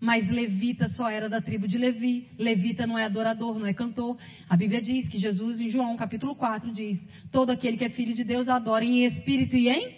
Mas 0.00 0.30
levita 0.30 0.88
só 0.90 1.08
era 1.08 1.28
da 1.28 1.40
tribo 1.40 1.66
de 1.66 1.78
Levi. 1.78 2.28
Levita 2.38 2.86
não 2.86 2.98
é 2.98 3.04
adorador, 3.04 3.58
não 3.58 3.66
é 3.66 3.72
cantor. 3.72 4.18
A 4.48 4.56
Bíblia 4.56 4.82
diz 4.82 5.08
que 5.08 5.18
Jesus, 5.18 5.60
em 5.60 5.70
João 5.70 5.96
capítulo 5.96 6.34
4, 6.34 6.72
diz: 6.72 6.98
Todo 7.32 7.50
aquele 7.50 7.76
que 7.76 7.84
é 7.84 7.90
filho 7.90 8.14
de 8.14 8.22
Deus 8.22 8.48
adora 8.48 8.84
em 8.84 9.04
espírito 9.04 9.56
e 9.56 9.68
em. 9.68 9.94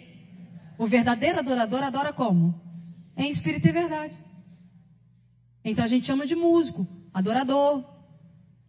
O 0.77 0.87
verdadeiro 0.87 1.39
adorador 1.39 1.83
adora 1.83 2.13
como? 2.13 2.55
Em 3.17 3.29
espírito 3.29 3.67
e 3.67 3.71
verdade. 3.71 4.17
Então 5.65 5.83
a 5.83 5.87
gente 5.87 6.07
chama 6.07 6.25
de 6.25 6.35
músico, 6.35 6.87
adorador. 7.13 7.83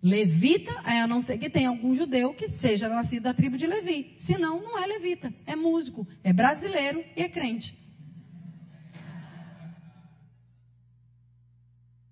Levita 0.02 0.72
é 0.86 1.00
a 1.00 1.06
não 1.06 1.20
ser 1.22 1.38
que 1.38 1.50
tenha 1.50 1.68
algum 1.68 1.94
judeu 1.94 2.34
que 2.34 2.48
seja 2.58 2.88
nascido 2.88 3.24
da 3.24 3.34
tribo 3.34 3.56
de 3.56 3.66
Levi. 3.66 4.16
Senão, 4.26 4.60
não 4.62 4.78
é 4.78 4.86
levita, 4.86 5.32
é 5.46 5.54
músico, 5.54 6.08
é 6.24 6.32
brasileiro 6.32 7.04
e 7.16 7.22
é 7.22 7.28
crente. 7.28 7.78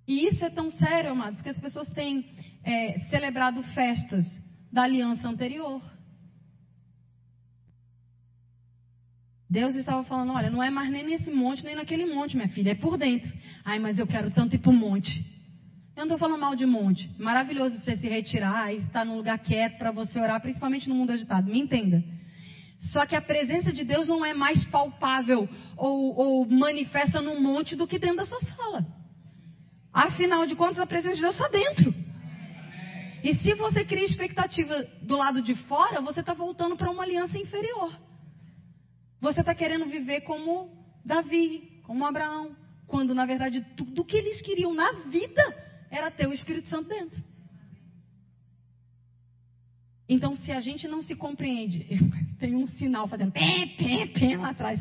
E 0.09 0.27
isso 0.27 0.43
é 0.43 0.49
tão 0.49 0.71
sério, 0.71 1.11
amados, 1.11 1.43
que 1.43 1.51
as 1.51 1.61
pessoas 1.61 1.91
têm 1.91 2.25
é, 2.65 2.99
celebrado 3.11 3.63
festas 3.75 4.25
da 4.73 4.85
aliança 4.85 5.29
anterior. 5.29 5.83
Deus 9.51 9.77
estava 9.77 10.03
falando: 10.05 10.33
olha, 10.33 10.49
não 10.49 10.63
é 10.63 10.71
mais 10.71 10.91
nem 10.91 11.05
nesse 11.05 11.31
monte, 11.31 11.63
nem 11.63 11.77
naquele 11.77 12.07
monte, 12.07 12.37
minha 12.37 12.49
filha, 12.49 12.71
é 12.71 12.75
por 12.75 12.97
dentro. 12.97 13.31
Ai, 13.63 13.79
mas 13.79 13.99
eu 13.99 14.07
quero 14.07 14.31
tanto 14.31 14.57
ir 14.57 14.61
para 14.61 14.71
o 14.71 14.75
monte. 14.75 15.21
Eu 15.95 16.07
não 16.07 16.15
estou 16.15 16.19
falando 16.19 16.41
mal 16.41 16.57
de 16.57 16.65
monte. 16.65 17.11
Maravilhoso 17.19 17.79
você 17.79 17.95
se 17.99 18.09
retirar 18.09 18.73
e 18.73 18.79
estar 18.79 19.05
num 19.05 19.17
lugar 19.17 19.39
quieto 19.39 19.77
para 19.77 19.91
você 19.91 20.19
orar, 20.19 20.41
principalmente 20.41 20.89
no 20.89 20.95
mundo 20.95 21.11
agitado. 21.11 21.51
Me 21.51 21.59
entenda. 21.59 22.03
Só 22.93 23.05
que 23.05 23.17
a 23.17 23.21
presença 23.21 23.73
de 23.75 23.85
Deus 23.85 24.09
não 24.09 24.25
é 24.25 24.33
mais 24.33 24.65
palpável 24.67 25.47
ou, 25.77 26.17
ou 26.17 26.47
manifesta 26.49 27.21
num 27.21 27.43
monte 27.43 27.77
do 27.77 27.87
que 27.87 27.99
dentro 27.99 28.19
da 28.19 28.27
sua 28.27 28.41
sala. 28.41 28.98
Afinal 29.99 30.47
de 30.47 30.55
contas, 30.55 30.79
a 30.79 30.87
presença 30.87 31.17
de 31.17 31.23
Deus 31.23 31.35
está 31.35 31.49
dentro. 31.49 31.93
E 33.25 33.35
se 33.35 33.53
você 33.55 33.85
cria 33.85 34.05
expectativa 34.05 34.85
do 35.03 35.17
lado 35.17 35.43
de 35.43 35.57
fora, 35.67 36.01
você 36.01 36.21
está 36.21 36.33
voltando 36.33 36.77
para 36.77 36.89
uma 36.89 37.03
aliança 37.03 37.37
inferior. 37.37 37.93
Você 39.21 39.41
está 39.41 39.57
querendo 39.57 39.87
viver 39.87 40.21
como 40.21 40.71
Davi, 41.05 41.81
como 41.83 42.07
Abraão, 42.07 42.55
quando 42.87 43.13
na 43.13 43.27
verdade 43.27 43.61
tudo 43.77 44.05
que 44.05 44.17
eles 44.17 44.41
queriam 44.41 44.73
na 44.73 44.93
vida 45.09 45.43
era 45.91 46.13
ter 46.13 46.29
o 46.29 46.33
Espírito 46.33 46.69
Santo 46.69 46.89
dentro. 46.89 47.21
Então, 50.09 50.37
se 50.37 50.53
a 50.53 50.61
gente 50.61 50.87
não 50.87 51.03
se 51.03 51.17
compreende, 51.17 51.89
tem 52.39 52.55
um 52.55 52.69
sinal 52.69 53.09
fazendo 53.09 53.33
pé, 53.33 53.67
pé, 53.77 54.07
pé 54.07 54.37
lá 54.37 54.51
atrás, 54.51 54.81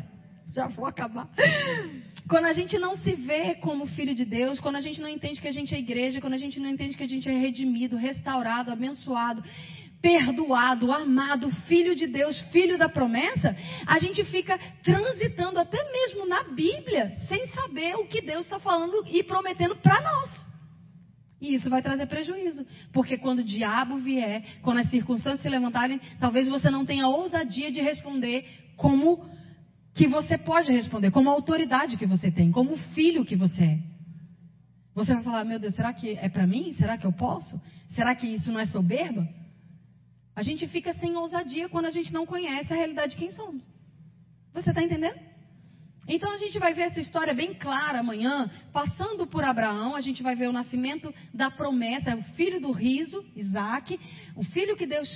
já 0.54 0.68
vou 0.68 0.86
acabar. 0.86 1.28
Quando 2.28 2.44
a 2.44 2.52
gente 2.52 2.78
não 2.78 2.96
se 2.98 3.12
vê 3.12 3.54
como 3.54 3.86
filho 3.86 4.14
de 4.14 4.24
Deus, 4.24 4.60
quando 4.60 4.76
a 4.76 4.80
gente 4.82 5.00
não 5.00 5.08
entende 5.08 5.40
que 5.40 5.48
a 5.48 5.52
gente 5.52 5.74
é 5.74 5.78
igreja, 5.78 6.20
quando 6.20 6.34
a 6.34 6.38
gente 6.38 6.60
não 6.60 6.68
entende 6.68 6.96
que 6.96 7.02
a 7.02 7.08
gente 7.08 7.26
é 7.26 7.32
redimido, 7.32 7.96
restaurado, 7.96 8.70
abençoado, 8.70 9.42
perdoado, 10.02 10.92
amado, 10.92 11.50
filho 11.66 11.96
de 11.96 12.06
Deus, 12.06 12.38
filho 12.52 12.76
da 12.76 12.88
promessa, 12.88 13.56
a 13.86 13.98
gente 13.98 14.22
fica 14.24 14.58
transitando 14.82 15.58
até 15.58 15.78
mesmo 15.90 16.26
na 16.26 16.44
Bíblia 16.44 17.16
sem 17.28 17.46
saber 17.48 17.96
o 17.96 18.06
que 18.06 18.20
Deus 18.20 18.44
está 18.44 18.60
falando 18.60 19.04
e 19.06 19.22
prometendo 19.22 19.76
para 19.76 20.00
nós. 20.02 20.48
E 21.40 21.54
isso 21.54 21.70
vai 21.70 21.80
trazer 21.80 22.06
prejuízo. 22.06 22.66
Porque 22.92 23.16
quando 23.16 23.38
o 23.38 23.44
diabo 23.44 23.96
vier, 23.98 24.42
quando 24.60 24.78
as 24.78 24.90
circunstâncias 24.90 25.40
se 25.40 25.48
levantarem, 25.48 26.00
talvez 26.20 26.46
você 26.46 26.68
não 26.68 26.84
tenha 26.84 27.08
ousadia 27.08 27.70
de 27.70 27.80
responder 27.80 28.44
como 28.76 29.24
que 29.98 30.06
você 30.06 30.38
pode 30.38 30.70
responder, 30.70 31.10
como 31.10 31.28
a 31.28 31.32
autoridade 31.32 31.96
que 31.96 32.06
você 32.06 32.30
tem, 32.30 32.52
como 32.52 32.76
filho 32.94 33.24
que 33.24 33.34
você 33.34 33.64
é. 33.64 33.78
Você 34.94 35.12
vai 35.12 35.24
falar, 35.24 35.44
meu 35.44 35.58
Deus, 35.58 35.74
será 35.74 35.92
que 35.92 36.10
é 36.10 36.28
para 36.28 36.46
mim? 36.46 36.72
Será 36.74 36.96
que 36.96 37.04
eu 37.04 37.12
posso? 37.12 37.60
Será 37.96 38.14
que 38.14 38.28
isso 38.28 38.52
não 38.52 38.60
é 38.60 38.66
soberba? 38.66 39.28
A 40.36 40.42
gente 40.44 40.68
fica 40.68 40.94
sem 40.94 41.16
ousadia 41.16 41.68
quando 41.68 41.86
a 41.86 41.90
gente 41.90 42.12
não 42.12 42.24
conhece 42.24 42.72
a 42.72 42.76
realidade 42.76 43.12
de 43.12 43.18
quem 43.18 43.32
somos. 43.32 43.64
Você 44.54 44.70
está 44.70 44.80
entendendo? 44.80 45.18
Então 46.06 46.30
a 46.32 46.38
gente 46.38 46.60
vai 46.60 46.72
ver 46.72 46.82
essa 46.82 47.00
história 47.00 47.34
bem 47.34 47.54
clara 47.54 47.98
amanhã, 47.98 48.48
passando 48.72 49.26
por 49.26 49.42
Abraão, 49.42 49.96
a 49.96 50.00
gente 50.00 50.22
vai 50.22 50.36
ver 50.36 50.48
o 50.48 50.52
nascimento 50.52 51.12
da 51.34 51.50
promessa, 51.50 52.14
o 52.14 52.22
filho 52.34 52.60
do 52.60 52.70
riso, 52.70 53.24
Isaac, 53.34 53.98
o 54.36 54.44
filho 54.44 54.76
que 54.76 54.86
Deus 54.86 55.08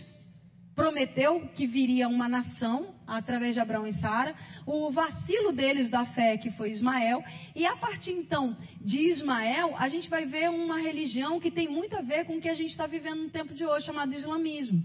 prometeu 0.75 1.49
que 1.55 1.67
viria 1.67 2.09
uma 2.09 2.29
nação 2.29 2.95
através 3.07 3.55
de 3.55 3.61
Abraão 3.61 3.87
e 3.87 3.93
Sara, 3.95 4.35
o 4.67 4.91
vacilo 4.91 5.53
deles 5.53 5.91
da 5.91 6.07
fé 6.07 6.37
que 6.39 6.51
foi 6.53 6.71
Ismael, 6.71 7.23
e 7.55 7.67
a 7.67 7.77
partir 7.77 8.13
então 8.13 8.57
de 8.81 9.09
Ismael, 9.11 9.77
a 9.77 9.89
gente 9.89 10.09
vai 10.09 10.25
ver 10.25 10.49
uma 10.51 10.79
religião 10.79 11.39
que 11.39 11.51
tem 11.51 11.69
muito 11.69 11.97
a 11.97 12.03
ver 12.03 12.25
com 12.25 12.37
o 12.37 12.41
que 12.41 12.49
a 12.49 12.55
gente 12.55 12.71
está 12.71 12.87
vivendo 12.87 13.25
no 13.25 13.31
tempo 13.31 13.55
de 13.55 13.65
hoje, 13.65 13.87
chamado 13.87 14.15
islamismo. 14.15 14.83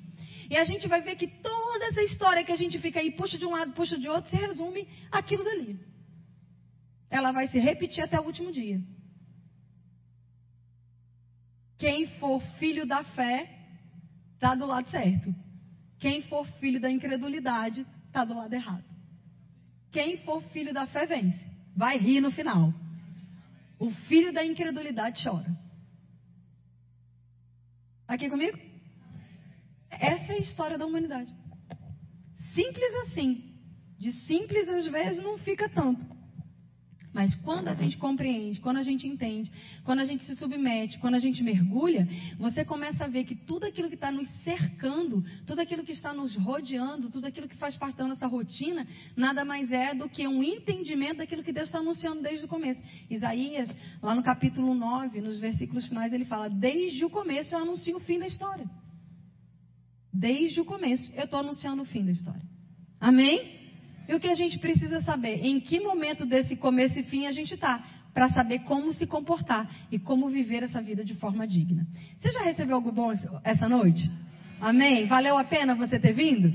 E 0.50 0.58
a 0.58 0.64
gente 0.64 0.88
vai 0.88 1.02
ver 1.02 1.16
que 1.16 1.28
toda 1.28 1.86
essa 1.86 2.02
história 2.04 2.44
que 2.44 2.52
a 2.52 2.58
gente 2.58 2.80
fica 2.80 3.00
aí, 3.00 3.12
puxa 3.12 3.38
de 3.38 3.46
um 3.46 3.52
lado, 3.52 3.74
puxa 3.74 3.98
de 3.98 4.08
outro, 4.10 4.30
se 4.30 4.36
resume 4.36 4.88
aquilo 5.12 5.44
dali. 5.44 5.80
Ela 7.10 7.32
vai 7.32 7.48
se 7.48 7.60
repetir 7.60 8.04
até 8.04 8.20
o 8.20 8.26
último 8.26 8.52
dia. 8.52 8.82
Quem 11.78 12.08
for 12.20 12.42
filho 12.60 12.86
da 12.86 13.04
fé, 13.04 13.50
está 14.36 14.56
do 14.56 14.66
lado 14.66 14.90
certo. 14.90 15.47
Quem 16.00 16.22
for 16.24 16.46
filho 16.60 16.80
da 16.80 16.90
incredulidade 16.90 17.86
está 18.08 18.24
do 18.24 18.34
lado 18.34 18.54
errado. 18.54 18.84
Quem 19.92 20.18
for 20.20 20.42
filho 20.50 20.74
da 20.74 20.86
fé 20.88 21.06
vence. 21.06 21.46
Vai 21.76 21.98
rir 21.98 22.22
no 22.22 22.32
final. 22.32 22.74
O 23.80 23.90
filho 23.92 24.32
da 24.32 24.46
incredulidade 24.46 25.24
chora. 25.24 25.58
Aqui 28.08 28.30
comigo? 28.30 28.58
Essa 29.90 30.34
é 30.34 30.38
a 30.38 30.40
história 30.40 30.78
da 30.78 30.86
humanidade. 30.86 31.34
Simples 32.54 32.94
assim. 33.08 33.44
De 34.00 34.12
simples 34.26 34.68
às 34.70 34.86
vezes 34.88 35.24
não 35.24 35.38
fica 35.38 35.68
tanto. 35.70 36.17
Mas 37.18 37.34
quando 37.38 37.68
a 37.68 37.74
gente 37.74 37.98
compreende, 37.98 38.60
quando 38.60 38.78
a 38.78 38.84
gente 38.84 39.08
entende, 39.08 39.52
quando 39.84 40.02
a 40.02 40.06
gente 40.06 40.24
se 40.24 40.36
submete, 40.36 41.00
quando 41.00 41.16
a 41.16 41.20
gente 41.20 41.42
mergulha, 41.42 42.08
você 42.38 42.64
começa 42.64 43.06
a 43.06 43.08
ver 43.08 43.24
que 43.24 43.34
tudo 43.34 43.66
aquilo 43.66 43.90
que 43.90 43.96
está 43.96 44.12
nos 44.12 44.30
cercando, 44.44 45.26
tudo 45.48 45.60
aquilo 45.60 45.84
que 45.84 45.94
está 45.94 46.14
nos 46.14 46.36
rodeando, 46.36 47.10
tudo 47.10 47.26
aquilo 47.26 47.48
que 47.48 47.56
faz 47.56 47.76
parte 47.76 47.98
da 47.98 48.06
nossa 48.06 48.28
rotina, 48.28 48.86
nada 49.16 49.44
mais 49.44 49.72
é 49.72 49.96
do 49.96 50.08
que 50.08 50.28
um 50.28 50.44
entendimento 50.44 51.18
daquilo 51.18 51.42
que 51.42 51.52
Deus 51.52 51.70
está 51.70 51.80
anunciando 51.80 52.22
desde 52.22 52.46
o 52.46 52.48
começo. 52.48 52.80
Isaías, 53.10 53.68
lá 54.00 54.14
no 54.14 54.22
capítulo 54.22 54.76
9, 54.76 55.20
nos 55.20 55.40
versículos 55.40 55.88
finais, 55.88 56.14
ele 56.14 56.26
fala: 56.26 56.48
Desde 56.52 57.04
o 57.04 57.10
começo 57.10 57.56
eu 57.56 57.58
anuncio 57.58 57.98
o 57.98 58.00
fim 58.00 58.20
da 58.20 58.28
história. 58.28 58.70
Desde 60.14 60.62
o 60.62 60.66
começo 60.66 61.12
eu 61.16 61.24
estou 61.24 61.40
anunciando 61.40 61.82
o 61.82 61.86
fim 61.86 62.06
da 62.06 62.12
história. 62.12 62.46
Amém? 63.00 63.57
E 64.08 64.16
o 64.16 64.20
que 64.20 64.28
a 64.28 64.36
gente 64.36 64.58
precisa 64.58 65.02
saber? 65.02 65.46
Em 65.46 65.60
que 65.60 65.80
momento 65.80 66.26
desse 66.26 66.56
começo 66.56 66.98
e 66.98 67.04
fim 67.04 67.26
a 67.26 67.32
gente 67.32 67.54
está? 67.54 67.84
Para 68.14 68.30
saber 68.30 68.60
como 68.60 68.92
se 68.94 69.06
comportar 69.06 69.70
e 69.92 70.00
como 70.00 70.30
viver 70.30 70.64
essa 70.64 70.82
vida 70.82 71.04
de 71.04 71.14
forma 71.16 71.48
digna. 71.48 71.86
Você 72.18 72.32
já 72.32 72.42
recebeu 72.42 72.76
algo 72.76 72.92
bom 72.92 73.12
essa 73.44 73.68
noite? 73.68 74.10
Amém? 74.60 75.06
Valeu 75.06 75.38
a 75.38 75.44
pena 75.44 75.76
você 75.76 76.00
ter 76.00 76.14
vindo? 76.14 76.52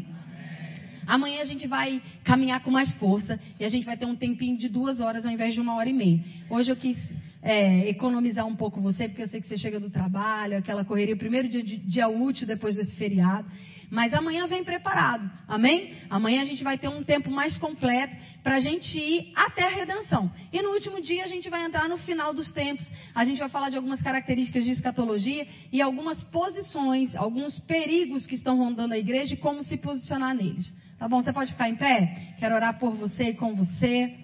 Amanhã 1.06 1.42
a 1.42 1.44
gente 1.44 1.66
vai 1.66 2.00
caminhar 2.24 2.62
com 2.62 2.70
mais 2.70 2.92
força 2.94 3.38
e 3.58 3.64
a 3.64 3.68
gente 3.68 3.84
vai 3.84 3.96
ter 3.96 4.06
um 4.06 4.16
tempinho 4.16 4.56
de 4.56 4.68
duas 4.68 5.00
horas 5.00 5.26
ao 5.26 5.32
invés 5.32 5.54
de 5.54 5.60
uma 5.60 5.74
hora 5.74 5.88
e 5.88 5.92
meia. 5.92 6.20
Hoje 6.48 6.70
eu 6.70 6.76
quis 6.76 6.96
é, 7.42 7.88
economizar 7.88 8.46
um 8.46 8.54
pouco 8.54 8.80
você, 8.80 9.08
porque 9.08 9.22
eu 9.22 9.28
sei 9.28 9.40
que 9.40 9.48
você 9.48 9.58
chega 9.58 9.80
do 9.80 9.90
trabalho, 9.90 10.56
aquela 10.56 10.84
correria, 10.84 11.16
primeiro 11.16 11.48
dia, 11.48 11.62
dia 11.62 12.08
útil 12.08 12.46
depois 12.46 12.76
desse 12.76 12.94
feriado. 12.96 13.48
Mas 13.92 14.14
amanhã 14.14 14.46
vem 14.46 14.64
preparado, 14.64 15.30
amém? 15.46 15.92
Amanhã 16.08 16.40
a 16.40 16.46
gente 16.46 16.64
vai 16.64 16.78
ter 16.78 16.88
um 16.88 17.02
tempo 17.02 17.30
mais 17.30 17.58
completo 17.58 18.16
para 18.42 18.54
a 18.54 18.60
gente 18.60 18.98
ir 18.98 19.30
até 19.36 19.64
a 19.64 19.68
redenção. 19.68 20.32
E 20.50 20.62
no 20.62 20.70
último 20.70 20.98
dia 21.02 21.22
a 21.22 21.28
gente 21.28 21.50
vai 21.50 21.62
entrar 21.62 21.90
no 21.90 21.98
final 21.98 22.32
dos 22.32 22.50
tempos. 22.52 22.90
A 23.14 23.22
gente 23.26 23.38
vai 23.38 23.50
falar 23.50 23.68
de 23.68 23.76
algumas 23.76 24.00
características 24.00 24.64
de 24.64 24.70
escatologia 24.70 25.46
e 25.70 25.82
algumas 25.82 26.24
posições, 26.24 27.14
alguns 27.14 27.58
perigos 27.58 28.24
que 28.24 28.34
estão 28.34 28.56
rondando 28.56 28.94
a 28.94 28.98
igreja 28.98 29.34
e 29.34 29.36
como 29.36 29.62
se 29.62 29.76
posicionar 29.76 30.34
neles. 30.34 30.74
Tá 30.98 31.06
bom? 31.06 31.22
Você 31.22 31.30
pode 31.30 31.52
ficar 31.52 31.68
em 31.68 31.76
pé? 31.76 32.34
Quero 32.38 32.54
orar 32.54 32.78
por 32.78 32.96
você 32.96 33.24
e 33.24 33.34
com 33.34 33.54
você. 33.54 34.16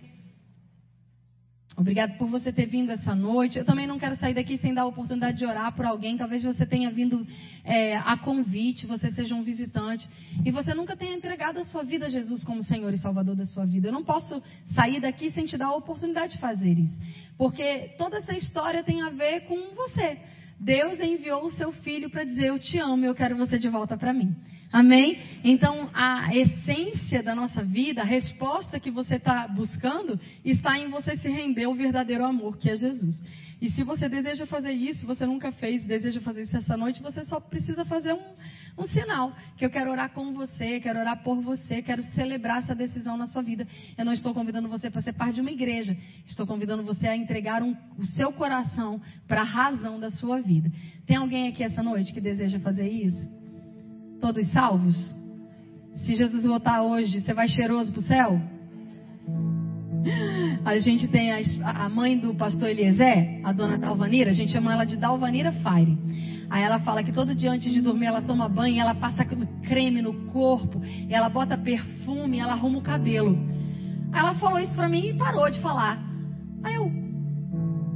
Obrigado 1.78 2.18
por 2.18 2.28
você 2.28 2.52
ter 2.52 2.66
vindo 2.66 2.90
essa 2.90 3.14
noite. 3.14 3.56
Eu 3.56 3.64
também 3.64 3.86
não 3.86 4.00
quero 4.00 4.16
sair 4.16 4.34
daqui 4.34 4.58
sem 4.58 4.74
dar 4.74 4.82
a 4.82 4.86
oportunidade 4.86 5.38
de 5.38 5.46
orar 5.46 5.72
por 5.76 5.86
alguém. 5.86 6.16
Talvez 6.16 6.42
você 6.42 6.66
tenha 6.66 6.90
vindo 6.90 7.24
é, 7.62 7.96
a 7.98 8.16
convite, 8.16 8.84
você 8.84 9.12
seja 9.12 9.32
um 9.32 9.44
visitante 9.44 10.10
e 10.44 10.50
você 10.50 10.74
nunca 10.74 10.96
tenha 10.96 11.14
entregado 11.14 11.60
a 11.60 11.64
sua 11.64 11.84
vida 11.84 12.06
a 12.06 12.10
Jesus 12.10 12.42
como 12.42 12.64
Senhor 12.64 12.92
e 12.92 12.98
Salvador 12.98 13.36
da 13.36 13.46
sua 13.46 13.64
vida. 13.64 13.86
Eu 13.86 13.92
não 13.92 14.02
posso 14.02 14.42
sair 14.74 15.00
daqui 15.00 15.30
sem 15.30 15.46
te 15.46 15.56
dar 15.56 15.66
a 15.66 15.76
oportunidade 15.76 16.32
de 16.32 16.40
fazer 16.40 16.76
isso, 16.76 17.00
porque 17.36 17.94
toda 17.96 18.16
essa 18.16 18.36
história 18.36 18.82
tem 18.82 19.00
a 19.02 19.10
ver 19.10 19.42
com 19.42 19.76
você. 19.76 20.18
Deus 20.58 20.98
enviou 20.98 21.46
o 21.46 21.52
seu 21.52 21.70
filho 21.70 22.10
para 22.10 22.24
dizer: 22.24 22.46
Eu 22.46 22.58
te 22.58 22.76
amo, 22.78 23.04
eu 23.04 23.14
quero 23.14 23.36
você 23.36 23.56
de 23.56 23.68
volta 23.68 23.96
para 23.96 24.12
mim. 24.12 24.34
Amém? 24.70 25.18
Então, 25.44 25.88
a 25.94 26.34
essência 26.34 27.22
da 27.22 27.34
nossa 27.34 27.64
vida, 27.64 28.02
a 28.02 28.04
resposta 28.04 28.78
que 28.78 28.90
você 28.90 29.16
está 29.16 29.48
buscando, 29.48 30.20
está 30.44 30.78
em 30.78 30.90
você 30.90 31.16
se 31.16 31.28
render 31.28 31.64
ao 31.64 31.74
verdadeiro 31.74 32.24
amor, 32.24 32.58
que 32.58 32.68
é 32.68 32.76
Jesus. 32.76 33.20
E 33.60 33.70
se 33.70 33.82
você 33.82 34.08
deseja 34.08 34.46
fazer 34.46 34.72
isso, 34.72 35.06
você 35.06 35.26
nunca 35.26 35.50
fez, 35.50 35.84
deseja 35.84 36.20
fazer 36.20 36.42
isso 36.42 36.56
essa 36.56 36.76
noite, 36.76 37.02
você 37.02 37.24
só 37.24 37.40
precisa 37.40 37.84
fazer 37.84 38.12
um, 38.12 38.20
um 38.78 38.86
sinal. 38.86 39.32
Que 39.56 39.64
eu 39.64 39.70
quero 39.70 39.90
orar 39.90 40.10
com 40.10 40.32
você, 40.32 40.78
quero 40.80 41.00
orar 41.00 41.22
por 41.24 41.40
você, 41.40 41.82
quero 41.82 42.02
celebrar 42.12 42.62
essa 42.62 42.74
decisão 42.74 43.16
na 43.16 43.26
sua 43.26 43.42
vida. 43.42 43.66
Eu 43.96 44.04
não 44.04 44.12
estou 44.12 44.32
convidando 44.32 44.68
você 44.68 44.90
para 44.90 45.02
ser 45.02 45.14
parte 45.14 45.36
de 45.36 45.40
uma 45.40 45.50
igreja. 45.50 45.96
Estou 46.26 46.46
convidando 46.46 46.84
você 46.84 47.08
a 47.08 47.16
entregar 47.16 47.62
um, 47.62 47.74
o 47.96 48.04
seu 48.04 48.32
coração 48.32 49.00
para 49.26 49.40
a 49.40 49.44
razão 49.44 49.98
da 49.98 50.10
sua 50.10 50.40
vida. 50.40 50.70
Tem 51.04 51.16
alguém 51.16 51.48
aqui 51.48 51.64
essa 51.64 51.82
noite 51.82 52.12
que 52.12 52.20
deseja 52.20 52.60
fazer 52.60 52.88
isso? 52.88 53.37
Todos 54.20 54.50
salvos? 54.52 54.96
Se 56.04 56.14
Jesus 56.14 56.44
voltar 56.44 56.82
hoje, 56.82 57.20
você 57.20 57.34
vai 57.34 57.48
cheiroso 57.48 57.92
para 57.92 58.00
o 58.00 58.04
céu? 58.04 58.40
A 60.64 60.78
gente 60.78 61.08
tem 61.08 61.32
a, 61.32 61.38
a, 61.84 61.88
mãe 61.88 62.18
do 62.18 62.34
pastor 62.34 62.68
Eliezer, 62.68 63.40
a 63.44 63.52
dona 63.52 63.78
Dalvanira, 63.78 64.30
a 64.30 64.34
gente 64.34 64.52
chama 64.52 64.72
ela 64.72 64.84
de 64.84 64.96
Dalvanira 64.96 65.52
Fire. 65.52 65.98
Aí 66.50 66.62
ela 66.62 66.80
fala 66.80 67.02
que 67.02 67.12
todo 67.12 67.34
dia 67.34 67.50
antes 67.50 67.72
de 67.72 67.80
dormir 67.80 68.06
ela 68.06 68.22
toma 68.22 68.48
banho, 68.48 68.80
ela 68.80 68.94
passa 68.94 69.24
creme 69.24 70.00
no 70.00 70.14
corpo, 70.26 70.80
ela 71.10 71.28
bota 71.28 71.58
perfume, 71.58 72.38
ela 72.38 72.52
arruma 72.52 72.78
o 72.78 72.82
cabelo. 72.82 73.38
Aí 74.12 74.20
ela 74.20 74.34
falou 74.36 74.58
isso 74.58 74.74
pra 74.74 74.88
mim 74.88 75.08
e 75.08 75.14
parou 75.14 75.50
de 75.50 75.60
falar. 75.60 76.02
Aí 76.64 76.74
eu, 76.74 76.90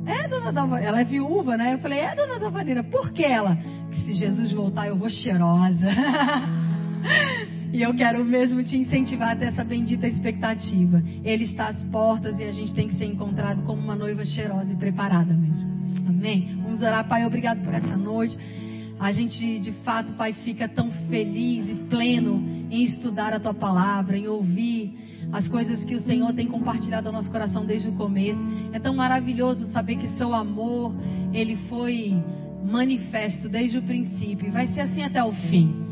é 0.07 0.29
dona 0.29 0.53
Dalvanira, 0.53 0.89
ela 0.89 1.01
é 1.01 1.05
viúva, 1.05 1.57
né? 1.57 1.75
Eu 1.75 1.79
falei, 1.79 2.01
é 2.01 2.15
dona 2.15 2.39
Dalvanira, 2.39 2.85
por 2.85 3.13
que 3.13 3.25
ela? 3.25 3.57
Que 3.93 4.05
se 4.05 4.15
Jesus 4.15 4.53
voltar 4.53 4.89
eu 4.89 4.97
vou 4.97 5.11
cheirosa. 5.11 5.87
e 7.73 7.81
eu 7.83 7.95
quero 7.95 8.25
mesmo 8.25 8.63
te 8.65 8.77
incentivar 8.77 9.33
a 9.33 9.37
ter 9.37 9.47
essa 9.47 9.63
bendita 9.63 10.07
expectativa. 10.09 11.03
Ele 11.23 11.45
está 11.45 11.69
às 11.69 11.83
portas 11.85 12.39
e 12.39 12.43
a 12.43 12.53
gente 12.53 12.75
tem 12.75 12.89
que 12.89 12.95
ser 12.95 13.05
encontrado 13.05 13.63
como 13.63 13.81
uma 13.81 13.95
noiva 13.95 14.25
cheirosa 14.25 14.73
e 14.73 14.77
preparada 14.77 15.33
mesmo. 15.35 15.71
Amém? 16.09 16.59
Vamos 16.63 16.81
orar, 16.81 17.07
Pai, 17.07 17.25
obrigado 17.27 17.63
por 17.63 17.75
essa 17.75 17.97
noite. 17.97 18.37
A 18.99 19.13
gente, 19.13 19.59
de 19.59 19.73
fato, 19.85 20.13
Pai, 20.13 20.33
fica 20.33 20.69
tão 20.69 20.91
feliz 21.09 21.69
e 21.69 21.75
pleno 21.91 22.67
em 22.71 22.85
estudar 22.85 23.33
a 23.33 23.41
Tua 23.41 23.55
palavra, 23.55 24.17
em 24.17 24.27
ouvir 24.27 24.95
as 25.33 25.49
coisas 25.49 25.83
que 25.85 25.95
o 25.95 26.01
Senhor 26.03 26.33
tem 26.35 26.47
compartilhado 26.47 27.09
ao 27.09 27.13
nosso 27.13 27.31
coração 27.31 27.67
desde 27.67 27.89
o 27.89 27.93
começo. 27.93 28.41
É 28.73 28.79
tão 28.79 28.95
maravilhoso 28.95 29.71
saber 29.73 29.97
que 29.97 30.09
Seu 30.17 30.35
amor, 30.35 30.95
Ele 31.33 31.57
foi 31.69 32.23
manifesto 32.65 33.49
desde 33.49 33.79
o 33.79 33.83
princípio 33.83 34.51
vai 34.53 34.69
ser 34.69 34.81
assim 34.81 35.03
até 35.03 35.23
o 35.23 35.33
fim. 35.33 35.83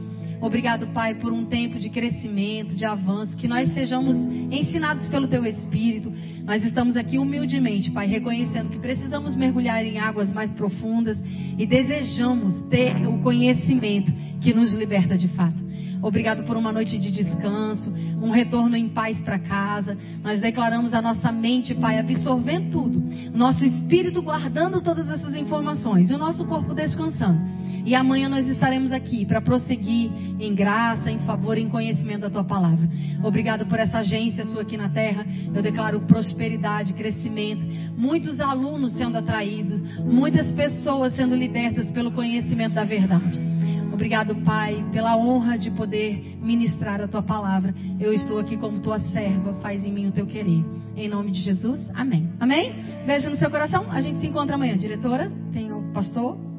Obrigado, 0.41 0.87
Pai, 0.89 1.15
por 1.17 1.33
um 1.33 1.45
tempo 1.45 1.79
de 1.79 1.91
crescimento, 1.91 2.75
de 2.75 2.85
avanço, 2.87 3.37
que 3.37 3.47
nós 3.47 3.75
sejamos 3.75 4.17
ensinados 4.51 5.07
pelo 5.09 5.29
Teu 5.29 5.45
Espírito. 5.45 6.11
Nós 6.45 6.65
estamos 6.65 6.97
aqui 6.97 7.19
humildemente, 7.19 7.91
Pai, 7.91 8.07
reconhecendo 8.07 8.71
que 8.71 8.79
precisamos 8.79 9.37
mergulhar 9.37 9.85
em 9.85 9.99
águas 9.99 10.33
mais 10.33 10.51
profundas 10.53 11.19
e 11.59 11.67
desejamos 11.67 12.55
ter 12.71 13.07
o 13.07 13.19
conhecimento 13.19 14.11
que 14.41 14.55
nos 14.55 14.73
liberta 14.73 15.17
de 15.17 15.29
fato. 15.29 15.70
Obrigado 16.03 16.45
por 16.45 16.57
uma 16.57 16.73
noite 16.73 16.99
de 16.99 17.11
descanso, 17.11 17.93
um 18.23 18.31
retorno 18.31 18.77
em 18.77 18.89
paz 18.89 19.21
para 19.23 19.39
casa. 19.39 19.97
Nós 20.23 20.41
declaramos 20.41 20.95
a 20.95 21.03
nossa 21.03 21.31
mente, 21.31 21.75
Pai, 21.75 21.99
absorvendo 21.99 22.71
tudo. 22.71 23.03
Nosso 23.35 23.65
espírito 23.65 24.23
guardando 24.23 24.81
todas 24.81 25.09
essas 25.11 25.35
informações. 25.35 26.11
E 26.11 26.15
o 26.15 26.19
nosso 26.19 26.45
corpo 26.47 26.75
descansando. 26.75 27.61
E 27.85 27.95
amanhã 27.95 28.29
nós 28.29 28.47
estaremos 28.47 28.93
aqui 28.93 29.25
para 29.25 29.41
prosseguir 29.41 30.11
em 30.39 30.55
graça, 30.55 31.11
em 31.11 31.19
favor 31.21 31.57
em 31.57 31.69
conhecimento 31.69 32.23
da 32.23 32.31
tua 32.31 32.45
palavra. 32.45 32.89
Obrigado 33.23 33.67
por 33.67 33.79
essa 33.79 33.99
agência 33.99 34.45
sua 34.47 34.63
aqui 34.63 34.77
na 34.77 34.89
terra. 34.89 35.25
Eu 35.55 35.63
declaro 35.63 36.01
prosperidade, 36.01 36.93
crescimento, 36.93 37.65
muitos 37.97 38.39
alunos 38.41 38.93
sendo 38.93 39.17
atraídos, 39.17 39.81
muitas 39.99 40.47
pessoas 40.53 41.15
sendo 41.15 41.35
libertas 41.35 41.91
pelo 41.91 42.11
conhecimento 42.11 42.75
da 42.75 42.85
verdade. 42.85 43.50
Obrigado, 44.01 44.35
Pai, 44.37 44.83
pela 44.93 45.15
honra 45.15 45.59
de 45.59 45.71
poder 45.73 46.39
ministrar 46.41 47.03
a 47.03 47.07
tua 47.07 47.23
palavra. 47.23 47.75
Eu 48.01 48.15
estou 48.15 48.39
aqui 48.39 48.57
como 48.57 48.81
tua 48.81 48.99
serva, 48.99 49.53
faz 49.61 49.85
em 49.85 49.93
mim 49.93 50.07
o 50.07 50.11
teu 50.11 50.27
querer. 50.27 50.65
Em 50.97 51.07
nome 51.07 51.33
de 51.33 51.43
Jesus, 51.43 51.87
amém. 51.93 52.33
Amém? 52.41 52.73
Beijo 53.05 53.29
no 53.29 53.37
seu 53.37 53.51
coração. 53.51 53.93
A 53.93 54.01
gente 54.01 54.19
se 54.21 54.27
encontra 54.27 54.55
amanhã. 54.55 54.75
Diretora, 54.75 55.31
tem 55.53 55.71
o 55.71 55.93
pastor. 55.93 56.50